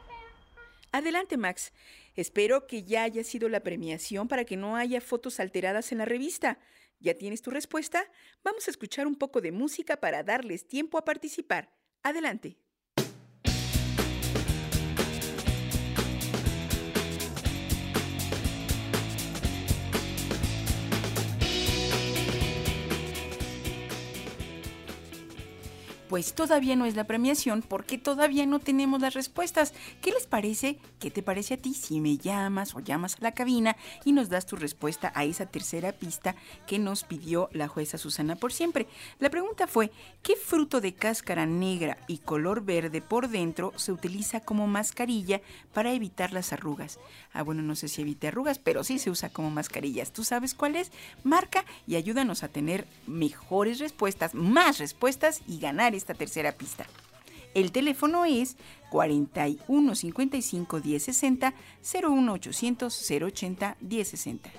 Adelante, 0.92 1.38
Max. 1.38 1.72
Espero 2.16 2.68
que 2.68 2.84
ya 2.84 3.04
haya 3.04 3.24
sido 3.24 3.50
la 3.50 3.62
premiación 3.62 4.28
para 4.28 4.46
que 4.46 4.58
no 4.58 4.76
haya 4.76 5.02
fotos 5.02 5.40
alteradas 5.40 5.92
en 5.92 5.98
la 6.00 6.06
revista. 6.06 6.60
¿Ya 7.00 7.16
tienes 7.16 7.42
tu 7.42 7.50
respuesta? 7.52 8.06
Vamos 8.44 8.68
a 8.68 8.72
escuchar 8.72 9.08
un 9.08 9.16
poco 9.16 9.42
de 9.42 9.52
música 9.52 9.98
para 9.98 10.24
darles 10.24 10.68
tiempo 10.68 10.98
a 10.98 11.06
participar. 11.06 11.70
Adelante. 12.04 12.58
Pues 26.14 26.36
todavía 26.36 26.76
no 26.76 26.86
es 26.86 26.96
la 26.96 27.06
premiación 27.06 27.64
porque 27.68 27.98
todavía 27.98 28.46
no 28.46 28.60
tenemos 28.60 29.02
las 29.02 29.16
respuestas. 29.16 29.74
¿Qué 30.00 30.12
les 30.12 30.28
parece? 30.28 30.78
¿Qué 31.00 31.10
te 31.10 31.24
parece 31.24 31.56
a 31.56 31.58
ti 31.58 31.74
si 31.74 32.00
me 32.00 32.20
llamas 32.20 32.76
o 32.76 32.82
llamas 32.82 33.16
a 33.16 33.24
la 33.24 33.32
cabina 33.32 33.76
y 34.06 34.12
nos 34.12 34.30
das 34.30 34.46
tu 34.46 34.56
respuesta 34.56 35.12
a 35.16 35.24
esa 35.24 35.48
tercera 35.48 35.92
pista 35.92 36.36
que 36.68 36.78
nos 36.78 37.04
pidió 37.04 37.50
la 37.52 37.68
jueza 37.68 37.98
Susana 37.98 38.36
por 38.36 38.54
siempre? 38.54 38.86
La 39.18 39.32
pregunta 39.32 39.66
fue, 39.66 39.92
¿qué 40.22 40.36
fruto 40.36 40.82
de 40.82 40.94
cáscara 40.94 41.48
negra 41.48 41.98
y 42.06 42.20
color 42.20 42.64
verde 42.64 43.02
por 43.02 43.28
dentro 43.28 43.74
se 43.76 43.92
utiliza 43.92 44.40
como 44.40 44.68
mascarilla 44.68 45.42
para 45.74 45.94
evitar 45.94 46.32
las 46.32 46.54
arrugas? 46.54 47.00
Ah, 47.34 47.42
bueno, 47.42 47.64
no 47.64 47.76
sé 47.76 47.88
si 47.88 48.04
evite 48.04 48.28
arrugas, 48.28 48.60
pero 48.60 48.84
sí 48.84 49.00
se 49.00 49.10
usa 49.10 49.30
como 49.30 49.50
mascarillas. 49.50 50.14
¿Tú 50.14 50.24
sabes 50.24 50.54
cuál 50.54 50.76
es? 50.76 50.92
Marca 51.24 51.66
y 51.88 51.96
ayúdanos 51.96 52.44
a 52.44 52.50
tener 52.50 52.86
mejores 53.08 53.80
respuestas, 53.80 54.36
más 54.36 54.78
respuestas 54.78 55.42
y 55.48 55.58
ganar 55.58 55.96
esta 56.04 56.14
tercera 56.14 56.52
pista. 56.52 56.86
El 57.54 57.72
teléfono 57.72 58.26
es 58.26 58.58
41 58.90 59.96
55 59.96 60.82
1060 60.84 61.54
01 62.04 62.34
800 62.34 63.12
080 63.12 63.78
1060. 63.80 64.50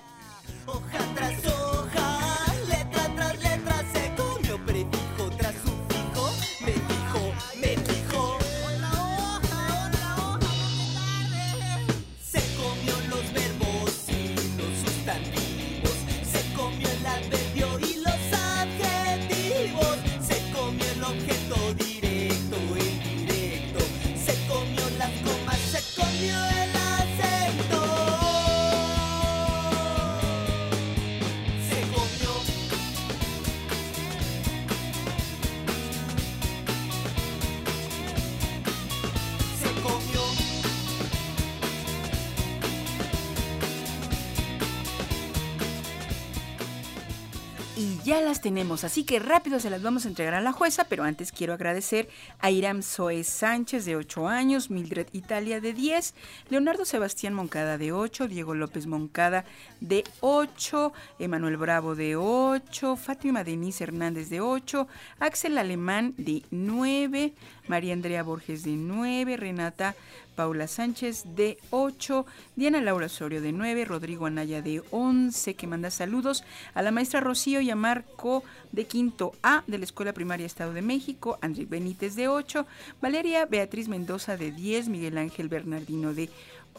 Ya 48.15 48.21
las 48.21 48.39
tenemos, 48.39 48.85
así 48.85 49.03
que 49.03 49.19
rápido 49.19 49.59
se 49.59 49.69
las 49.69 49.81
vamos 49.81 50.05
a 50.05 50.07
entregar 50.07 50.35
a 50.35 50.41
la 50.41 50.53
jueza, 50.53 50.85
pero 50.85 51.03
antes 51.03 51.33
quiero 51.33 51.53
agradecer 51.53 52.07
a 52.39 52.49
Iram 52.49 52.81
Zoe 52.81 53.25
Sánchez 53.25 53.83
de 53.83 53.97
8 53.97 54.29
años, 54.29 54.69
Mildred 54.69 55.07
Italia 55.11 55.59
de 55.59 55.73
10, 55.73 56.13
Leonardo 56.49 56.85
Sebastián 56.85 57.33
Moncada 57.33 57.77
de 57.77 57.91
8, 57.91 58.29
Diego 58.29 58.55
López 58.55 58.87
Moncada 58.87 59.43
de 59.81 60.05
8, 60.21 60.93
Emanuel 61.19 61.57
Bravo 61.57 61.93
de 61.93 62.15
8, 62.15 62.95
Fátima 62.95 63.43
Denise 63.43 63.83
Hernández 63.83 64.29
de 64.29 64.39
8, 64.39 64.87
Axel 65.19 65.57
Alemán 65.57 66.13
de 66.15 66.43
9, 66.51 67.33
María 67.67 67.93
Andrea 67.93 68.23
Borges 68.23 68.63
de 68.63 68.71
9, 68.71 69.37
Renata 69.37 69.95
Paula 70.35 70.67
Sánchez 70.67 71.23
de 71.35 71.57
8, 71.69 72.25
Diana 72.55 72.81
Laura 72.81 73.05
Osorio 73.05 73.41
de 73.41 73.51
9, 73.51 73.85
Rodrigo 73.85 74.25
Anaya 74.25 74.61
de 74.61 74.83
11, 74.91 75.55
que 75.55 75.67
manda 75.67 75.89
saludos 75.89 76.43
a 76.73 76.81
la 76.81 76.91
maestra 76.91 77.21
Rocío 77.21 77.61
y 77.61 77.69
a 77.69 77.75
Marco 77.75 78.43
de 78.71 78.85
quinto 78.85 79.33
A 79.41 79.63
de 79.67 79.77
la 79.77 79.85
Escuela 79.85 80.13
Primaria 80.13 80.45
Estado 80.45 80.73
de 80.73 80.81
México, 80.81 81.37
André 81.41 81.65
Benítez 81.65 82.15
de 82.15 82.27
8, 82.27 82.65
Valeria 83.01 83.45
Beatriz 83.45 83.87
Mendoza 83.87 84.37
de 84.37 84.51
10, 84.51 84.89
Miguel 84.89 85.17
Ángel 85.17 85.47
Bernardino 85.47 86.13
de 86.13 86.29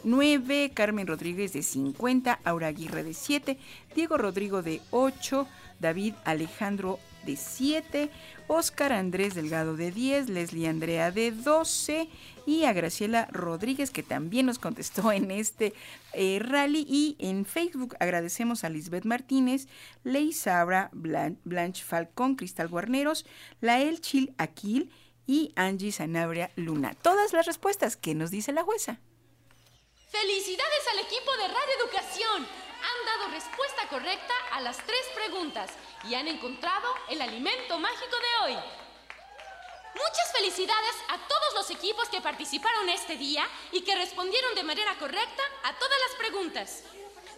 9, 0.03 0.71
Carmen 0.73 1.07
Rodríguez 1.07 1.53
de 1.53 1.63
50, 1.63 2.39
Aura 2.43 2.67
Aguirre 2.67 3.03
de 3.03 3.13
7, 3.13 3.57
Diego 3.95 4.17
Rodrigo 4.17 4.61
de 4.61 4.81
8, 4.91 5.47
David 5.79 6.13
Alejandro 6.23 6.99
de 7.25 7.35
7, 7.35 8.09
Oscar 8.47 8.93
Andrés 8.93 9.35
Delgado 9.35 9.75
de 9.75 9.91
10, 9.91 10.29
Leslie 10.29 10.67
Andrea 10.67 11.11
de 11.11 11.31
12 11.31 12.07
y 12.45 12.63
a 12.63 12.71
Graciela 12.73 13.27
Rodríguez 13.31 13.91
que 13.91 14.03
también 14.03 14.45
nos 14.45 14.57
contestó 14.59 15.11
en 15.11 15.31
este 15.31 15.73
eh, 16.13 16.39
rally 16.41 16.85
y 16.87 17.17
en 17.19 17.45
Facebook 17.45 17.95
agradecemos 17.99 18.63
a 18.63 18.69
Lisbeth 18.69 19.03
Martínez, 19.03 19.67
Ley 20.05 20.31
Sabra, 20.31 20.89
Blan- 20.93 21.37
Blanche 21.43 21.83
Falcón, 21.83 22.35
Cristal 22.35 22.69
Guarneros, 22.69 23.25
Lael 23.59 23.99
Chil 23.99 24.33
Aquil 24.37 24.91
y 25.25 25.51
Angie 25.57 25.91
Sanabria 25.91 26.51
Luna. 26.55 26.93
Todas 27.01 27.33
las 27.33 27.45
respuestas 27.45 27.97
que 27.97 28.15
nos 28.15 28.31
dice 28.31 28.53
la 28.53 28.63
jueza. 28.63 28.99
¡Felicidades 30.09 30.83
al 30.93 30.99
equipo 30.99 31.31
de 31.33 31.47
Radio 31.49 31.73
Educación! 31.83 32.66
Han 32.81 33.05
dado 33.05 33.31
respuesta 33.31 33.87
correcta 33.89 34.33
a 34.51 34.61
las 34.61 34.77
tres 34.77 35.05
preguntas 35.15 35.71
y 36.03 36.15
han 36.15 36.27
encontrado 36.27 36.87
el 37.09 37.21
alimento 37.21 37.79
mágico 37.79 38.15
de 38.17 38.45
hoy. 38.45 38.57
Muchas 39.95 40.31
felicidades 40.31 40.95
a 41.09 41.17
todos 41.17 41.53
los 41.55 41.71
equipos 41.71 42.07
que 42.09 42.21
participaron 42.21 42.87
este 42.89 43.17
día 43.17 43.47
y 43.71 43.81
que 43.81 43.95
respondieron 43.95 44.53
de 44.53 44.63
manera 44.63 44.93
correcta 44.99 45.43
a 45.63 45.73
todas 45.73 45.97
las 46.07 46.17
preguntas. 46.17 46.83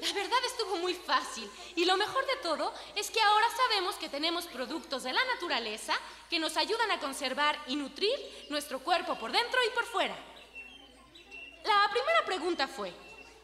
La 0.01 0.13
verdad 0.13 0.39
estuvo 0.45 0.77
muy 0.77 0.93
fácil 0.93 1.49
y 1.75 1.85
lo 1.85 1.97
mejor 1.97 2.25
de 2.25 2.37
todo 2.37 2.73
es 2.95 3.11
que 3.11 3.21
ahora 3.21 3.47
sabemos 3.55 3.95
que 3.95 4.09
tenemos 4.09 4.45
productos 4.45 5.03
de 5.03 5.13
la 5.13 5.23
naturaleza 5.33 5.93
que 6.29 6.39
nos 6.39 6.55
ayudan 6.57 6.91
a 6.91 6.99
conservar 6.99 7.57
y 7.67 7.75
nutrir 7.75 8.17
nuestro 8.49 8.79
cuerpo 8.79 9.17
por 9.17 9.31
dentro 9.31 9.59
y 9.65 9.69
por 9.71 9.85
fuera. 9.85 10.15
La 11.63 11.89
primera 11.91 12.25
pregunta 12.25 12.67
fue, 12.67 12.93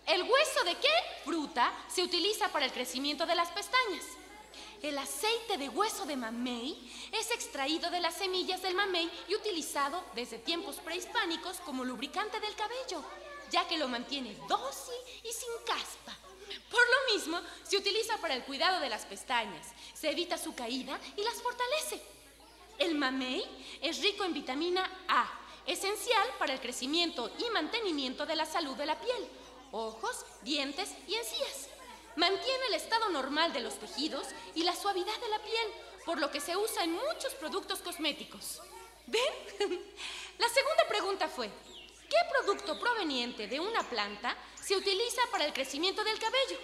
¿el 0.07 0.23
hueso 0.23 0.63
de 0.63 0.75
qué 0.75 0.89
fruta 1.23 1.73
se 1.87 2.03
utiliza 2.03 2.49
para 2.49 2.65
el 2.65 2.71
crecimiento 2.71 3.25
de 3.25 3.35
las 3.35 3.49
pestañas? 3.49 4.03
El 4.81 4.97
aceite 4.97 5.57
de 5.57 5.69
hueso 5.69 6.05
de 6.05 6.15
mamey 6.15 6.77
es 7.11 7.31
extraído 7.31 7.89
de 7.89 7.99
las 7.99 8.15
semillas 8.15 8.61
del 8.61 8.75
mamey 8.75 9.09
y 9.27 9.35
utilizado 9.35 10.03
desde 10.13 10.37
tiempos 10.37 10.75
prehispánicos 10.77 11.57
como 11.61 11.83
lubricante 11.83 12.39
del 12.39 12.55
cabello, 12.55 13.03
ya 13.49 13.67
que 13.67 13.77
lo 13.77 13.87
mantiene 13.87 14.37
dócil 14.47 14.95
y 15.23 15.31
sin 15.31 15.49
caspa. 15.65 16.15
Por 16.69 16.81
lo 16.81 17.13
mismo, 17.15 17.39
se 17.63 17.77
utiliza 17.77 18.17
para 18.17 18.35
el 18.35 18.43
cuidado 18.43 18.79
de 18.79 18.89
las 18.89 19.05
pestañas, 19.05 19.67
se 19.93 20.11
evita 20.11 20.37
su 20.37 20.53
caída 20.53 20.99
y 21.17 21.23
las 21.23 21.41
fortalece. 21.41 22.01
El 22.77 22.95
mamey 22.95 23.43
es 23.81 24.01
rico 24.01 24.23
en 24.23 24.33
vitamina 24.33 24.89
A, 25.07 25.27
esencial 25.65 26.27
para 26.37 26.53
el 26.53 26.59
crecimiento 26.59 27.31
y 27.39 27.49
mantenimiento 27.51 28.25
de 28.25 28.35
la 28.35 28.45
salud 28.45 28.75
de 28.75 28.85
la 28.85 28.99
piel, 28.99 29.27
ojos, 29.71 30.25
dientes 30.41 30.89
y 31.07 31.15
encías. 31.15 31.69
Mantiene 32.15 32.65
el 32.67 32.75
estado 32.75 33.09
normal 33.09 33.51
de 33.53 33.59
los 33.59 33.77
tejidos 33.79 34.27
y 34.53 34.63
la 34.63 34.75
suavidad 34.75 35.19
de 35.19 35.29
la 35.29 35.39
piel, 35.39 35.67
por 36.05 36.19
lo 36.19 36.31
que 36.31 36.39
se 36.39 36.55
usa 36.55 36.83
en 36.83 36.93
muchos 36.93 37.33
productos 37.35 37.79
cosméticos. 37.79 38.61
¿Ven? 39.07 39.33
La 40.37 40.49
segunda 40.49 40.87
pregunta 40.87 41.27
fue, 41.27 41.49
¿qué 42.09 42.17
producto 42.31 42.79
proveniente 42.79 43.47
de 43.47 43.59
una 43.59 43.83
planta 43.83 44.35
se 44.61 44.75
utiliza 44.75 45.21
para 45.31 45.45
el 45.45 45.53
crecimiento 45.53 46.03
del 46.03 46.19
cabello? 46.19 46.59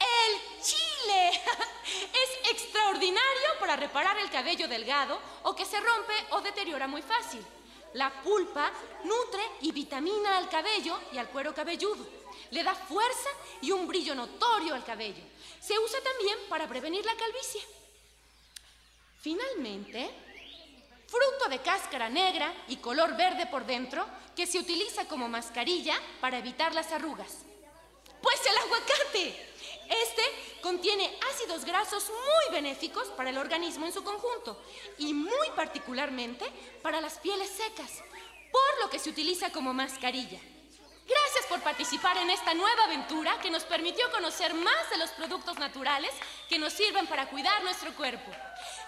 El 0.00 0.62
chile 0.62 1.30
es 2.12 2.50
extraordinario 2.50 3.58
para 3.58 3.76
reparar 3.76 4.18
el 4.18 4.30
cabello 4.30 4.68
delgado 4.68 5.20
o 5.42 5.54
que 5.54 5.64
se 5.64 5.80
rompe 5.80 6.14
o 6.30 6.40
deteriora 6.40 6.86
muy 6.86 7.02
fácil. 7.02 7.44
La 7.94 8.22
pulpa 8.22 8.70
nutre 9.04 9.42
y 9.62 9.72
vitamina 9.72 10.36
al 10.36 10.48
cabello 10.48 10.98
y 11.12 11.18
al 11.18 11.28
cuero 11.28 11.54
cabelludo. 11.54 12.06
Le 12.50 12.62
da 12.62 12.74
fuerza 12.74 13.30
y 13.60 13.70
un 13.70 13.86
brillo 13.86 14.14
notorio 14.14 14.74
al 14.74 14.84
cabello. 14.84 15.22
Se 15.60 15.78
usa 15.78 15.98
también 16.02 16.38
para 16.48 16.68
prevenir 16.68 17.04
la 17.04 17.16
calvicie. 17.16 17.62
Finalmente, 19.20 20.10
fruto 21.06 21.48
de 21.50 21.60
cáscara 21.60 22.08
negra 22.08 22.52
y 22.68 22.76
color 22.76 23.16
verde 23.16 23.46
por 23.46 23.66
dentro 23.66 24.06
que 24.34 24.46
se 24.46 24.58
utiliza 24.58 25.06
como 25.06 25.28
mascarilla 25.28 25.94
para 26.20 26.38
evitar 26.38 26.74
las 26.74 26.92
arrugas. 26.92 27.38
Pues 28.22 28.40
el 28.46 28.56
aguacate. 28.56 29.49
Este 29.90 30.22
contiene 30.62 31.10
ácidos 31.32 31.64
grasos 31.64 32.08
muy 32.08 32.54
benéficos 32.54 33.08
para 33.08 33.30
el 33.30 33.38
organismo 33.38 33.86
en 33.86 33.92
su 33.92 34.04
conjunto 34.04 34.62
y 34.98 35.12
muy 35.12 35.50
particularmente 35.56 36.46
para 36.82 37.00
las 37.00 37.18
pieles 37.18 37.50
secas, 37.50 38.02
por 38.52 38.84
lo 38.84 38.88
que 38.88 39.00
se 39.00 39.10
utiliza 39.10 39.50
como 39.50 39.74
mascarilla. 39.74 40.38
Gracias 41.08 41.46
por 41.48 41.60
participar 41.60 42.16
en 42.18 42.30
esta 42.30 42.54
nueva 42.54 42.84
aventura 42.84 43.36
que 43.42 43.50
nos 43.50 43.64
permitió 43.64 44.08
conocer 44.12 44.54
más 44.54 44.90
de 44.90 44.98
los 44.98 45.10
productos 45.10 45.58
naturales 45.58 46.12
que 46.48 46.58
nos 46.58 46.72
sirven 46.72 47.08
para 47.08 47.28
cuidar 47.28 47.64
nuestro 47.64 47.92
cuerpo. 47.96 48.30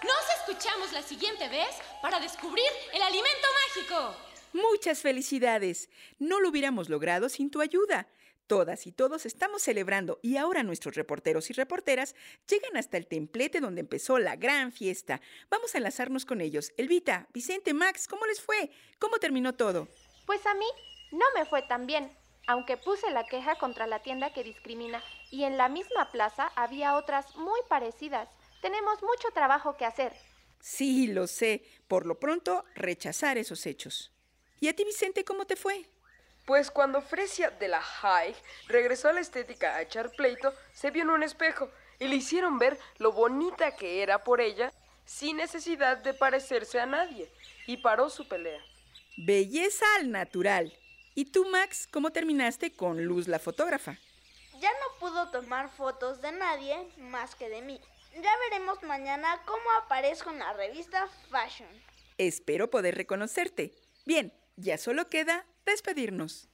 Nos 0.04 0.38
escuchamos 0.38 0.92
la 0.92 1.02
siguiente 1.02 1.48
vez 1.48 1.74
para 2.00 2.20
descubrir 2.20 2.68
el 2.92 3.02
alimento 3.02 3.48
mágico. 3.66 4.16
Muchas 4.52 5.00
felicidades. 5.00 5.88
No 6.20 6.38
lo 6.38 6.50
hubiéramos 6.50 6.88
logrado 6.88 7.28
sin 7.28 7.50
tu 7.50 7.60
ayuda. 7.60 8.06
Todas 8.46 8.86
y 8.86 8.92
todos 8.92 9.24
estamos 9.24 9.62
celebrando 9.62 10.18
y 10.22 10.36
ahora 10.36 10.62
nuestros 10.62 10.94
reporteros 10.94 11.48
y 11.50 11.52
reporteras 11.52 12.14
llegan 12.48 12.76
hasta 12.76 12.96
el 12.96 13.06
templete 13.06 13.60
donde 13.60 13.80
empezó 13.80 14.18
la 14.18 14.36
gran 14.36 14.72
fiesta. 14.72 15.20
Vamos 15.48 15.74
a 15.74 15.78
enlazarnos 15.78 16.26
con 16.26 16.40
ellos. 16.40 16.72
Elvita, 16.76 17.28
Vicente, 17.32 17.72
Max, 17.72 18.06
¿cómo 18.08 18.26
les 18.26 18.40
fue? 18.40 18.70
¿Cómo 18.98 19.18
terminó 19.18 19.54
todo? 19.54 19.88
Pues 20.26 20.44
a 20.46 20.54
mí 20.54 20.66
no 21.12 21.24
me 21.34 21.46
fue 21.46 21.62
tan 21.62 21.86
bien, 21.86 22.12
aunque 22.46 22.76
puse 22.76 23.10
la 23.10 23.24
queja 23.24 23.56
contra 23.56 23.86
la 23.86 24.02
tienda 24.02 24.32
que 24.32 24.44
discrimina 24.44 25.02
y 25.30 25.44
en 25.44 25.56
la 25.56 25.68
misma 25.68 26.10
plaza 26.10 26.50
había 26.56 26.96
otras 26.96 27.36
muy 27.36 27.60
parecidas. 27.68 28.28
Tenemos 28.60 29.02
mucho 29.02 29.28
trabajo 29.32 29.76
que 29.76 29.86
hacer. 29.86 30.12
Sí, 30.60 31.08
lo 31.08 31.26
sé. 31.26 31.64
Por 31.88 32.06
lo 32.06 32.20
pronto, 32.20 32.64
rechazar 32.74 33.38
esos 33.38 33.66
hechos. 33.66 34.12
¿Y 34.60 34.68
a 34.68 34.76
ti, 34.76 34.84
Vicente, 34.84 35.24
cómo 35.24 35.44
te 35.44 35.56
fue? 35.56 35.86
Pues 36.44 36.70
cuando 36.70 37.00
Fresia 37.02 37.50
de 37.50 37.68
la 37.68 37.80
High 37.80 38.34
regresó 38.66 39.08
a 39.08 39.12
la 39.12 39.20
estética 39.20 39.74
a 39.76 39.82
echar 39.82 40.10
pleito, 40.10 40.52
se 40.72 40.90
vio 40.90 41.02
en 41.02 41.10
un 41.10 41.22
espejo 41.22 41.70
y 41.98 42.08
le 42.08 42.16
hicieron 42.16 42.58
ver 42.58 42.78
lo 42.98 43.12
bonita 43.12 43.76
que 43.76 44.02
era 44.02 44.24
por 44.24 44.40
ella 44.40 44.72
sin 45.04 45.36
necesidad 45.36 45.98
de 45.98 46.14
parecerse 46.14 46.80
a 46.80 46.86
nadie 46.86 47.30
y 47.66 47.76
paró 47.76 48.10
su 48.10 48.26
pelea. 48.26 48.60
Belleza 49.16 49.86
al 49.96 50.10
natural. 50.10 50.76
¿Y 51.14 51.26
tú, 51.26 51.44
Max, 51.48 51.86
cómo 51.90 52.10
terminaste 52.10 52.72
con 52.72 53.04
Luz 53.04 53.28
la 53.28 53.38
fotógrafa? 53.38 53.98
ya 54.62 54.70
no 54.70 54.98
pudo 55.00 55.28
tomar 55.30 55.68
fotos 55.70 56.22
de 56.22 56.30
nadie 56.30 56.88
más 56.96 57.34
que 57.34 57.48
de 57.48 57.60
mí. 57.62 57.80
Ya 58.14 58.30
veremos 58.48 58.80
mañana 58.84 59.42
cómo 59.44 59.64
aparezco 59.82 60.30
en 60.30 60.38
la 60.38 60.52
revista 60.52 61.08
Fashion. 61.30 61.68
Espero 62.16 62.70
poder 62.70 62.94
reconocerte. 62.94 63.74
Bien, 64.06 64.32
ya 64.56 64.78
solo 64.78 65.08
queda 65.08 65.44
despedirnos. 65.64 66.48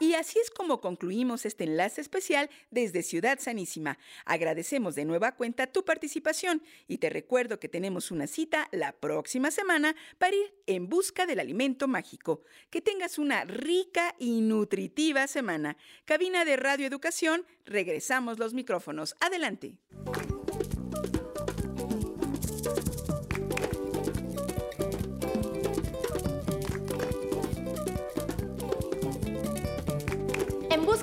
Y 0.00 0.14
así 0.14 0.38
es 0.38 0.50
como 0.50 0.80
concluimos 0.80 1.44
este 1.44 1.64
enlace 1.64 2.00
especial 2.00 2.48
desde 2.70 3.02
Ciudad 3.02 3.38
Sanísima. 3.38 3.98
Agradecemos 4.24 4.94
de 4.94 5.04
nueva 5.04 5.32
cuenta 5.32 5.66
tu 5.66 5.84
participación 5.84 6.62
y 6.88 6.96
te 6.98 7.10
recuerdo 7.10 7.60
que 7.60 7.68
tenemos 7.68 8.10
una 8.10 8.26
cita 8.26 8.70
la 8.72 8.92
próxima 8.92 9.50
semana 9.50 9.94
para 10.16 10.36
ir 10.36 10.54
en 10.66 10.88
busca 10.88 11.26
del 11.26 11.38
alimento 11.38 11.86
mágico. 11.86 12.42
Que 12.70 12.80
tengas 12.80 13.18
una 13.18 13.44
rica 13.44 14.14
y 14.18 14.40
nutritiva 14.40 15.26
semana. 15.26 15.76
Cabina 16.06 16.46
de 16.46 16.56
Radio 16.56 16.86
Educación, 16.86 17.44
regresamos 17.66 18.38
los 18.38 18.54
micrófonos. 18.54 19.14
Adelante. 19.20 19.76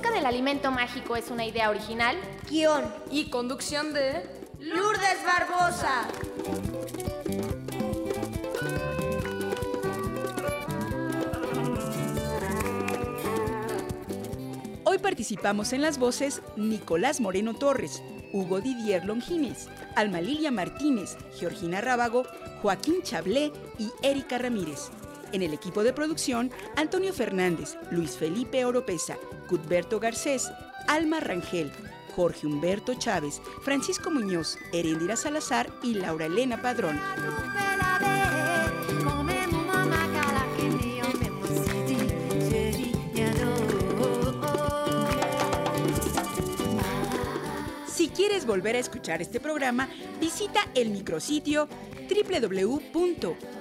Busca 0.07 0.15
del 0.15 0.25
alimento 0.25 0.71
mágico 0.71 1.15
es 1.15 1.29
una 1.29 1.45
idea 1.45 1.69
original. 1.69 2.17
Guión 2.49 2.83
y 3.11 3.29
conducción 3.29 3.93
de 3.93 4.23
Lourdes 4.59 5.23
Barbosa. 5.25 6.07
Hoy 14.83 14.97
participamos 14.99 15.73
en 15.73 15.81
las 15.81 15.97
voces 15.97 16.41
Nicolás 16.55 17.19
Moreno 17.19 17.53
Torres, 17.53 18.01
Hugo 18.33 18.61
Didier 18.61 19.05
Longines, 19.05 19.69
Alma 19.95 20.21
Lilia 20.21 20.51
Martínez, 20.51 21.17
Georgina 21.39 21.81
Rábago, 21.81 22.23
Joaquín 22.61 23.01
Chablé 23.03 23.51
y 23.79 23.91
Erika 24.01 24.37
Ramírez. 24.37 24.89
En 25.33 25.41
el 25.41 25.53
equipo 25.53 25.83
de 25.83 25.93
producción, 25.93 26.51
Antonio 26.75 27.13
Fernández, 27.13 27.77
Luis 27.91 28.15
Felipe 28.17 28.63
Oropesa, 28.63 29.17
Cudberto 29.49 29.99
Garcés, 29.99 30.49
Alma 30.87 31.19
Rangel, 31.19 31.71
Jorge 32.15 32.47
Humberto 32.47 32.93
Chávez, 32.95 33.41
Francisco 33.61 34.09
Muñoz, 34.09 34.57
Heréndira 34.71 35.15
Salazar 35.15 35.69
y 35.83 35.95
Laura 35.95 36.25
Elena 36.27 36.61
Padrón. 36.61 36.99
Si 47.85 48.09
quieres 48.09 48.45
volver 48.45 48.75
a 48.75 48.79
escuchar 48.79 49.21
este 49.21 49.39
programa, 49.39 49.89
visita 50.19 50.61
el 50.73 50.89
micrositio 50.89 51.67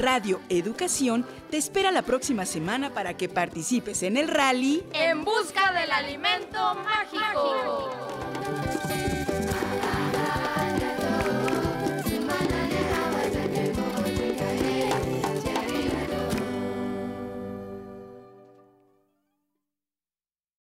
Radio 0.00 0.40
Educación 0.50 1.26
te 1.50 1.56
espera 1.56 1.90
la 1.90 2.02
próxima 2.02 2.44
semana 2.44 2.92
para 2.92 3.16
que 3.16 3.30
participes 3.30 4.02
en 4.02 4.18
el 4.18 4.28
rally 4.28 4.84
En 4.92 5.24
busca 5.24 5.72
del 5.72 5.90
alimento 5.90 6.74
mágico. 6.74 8.23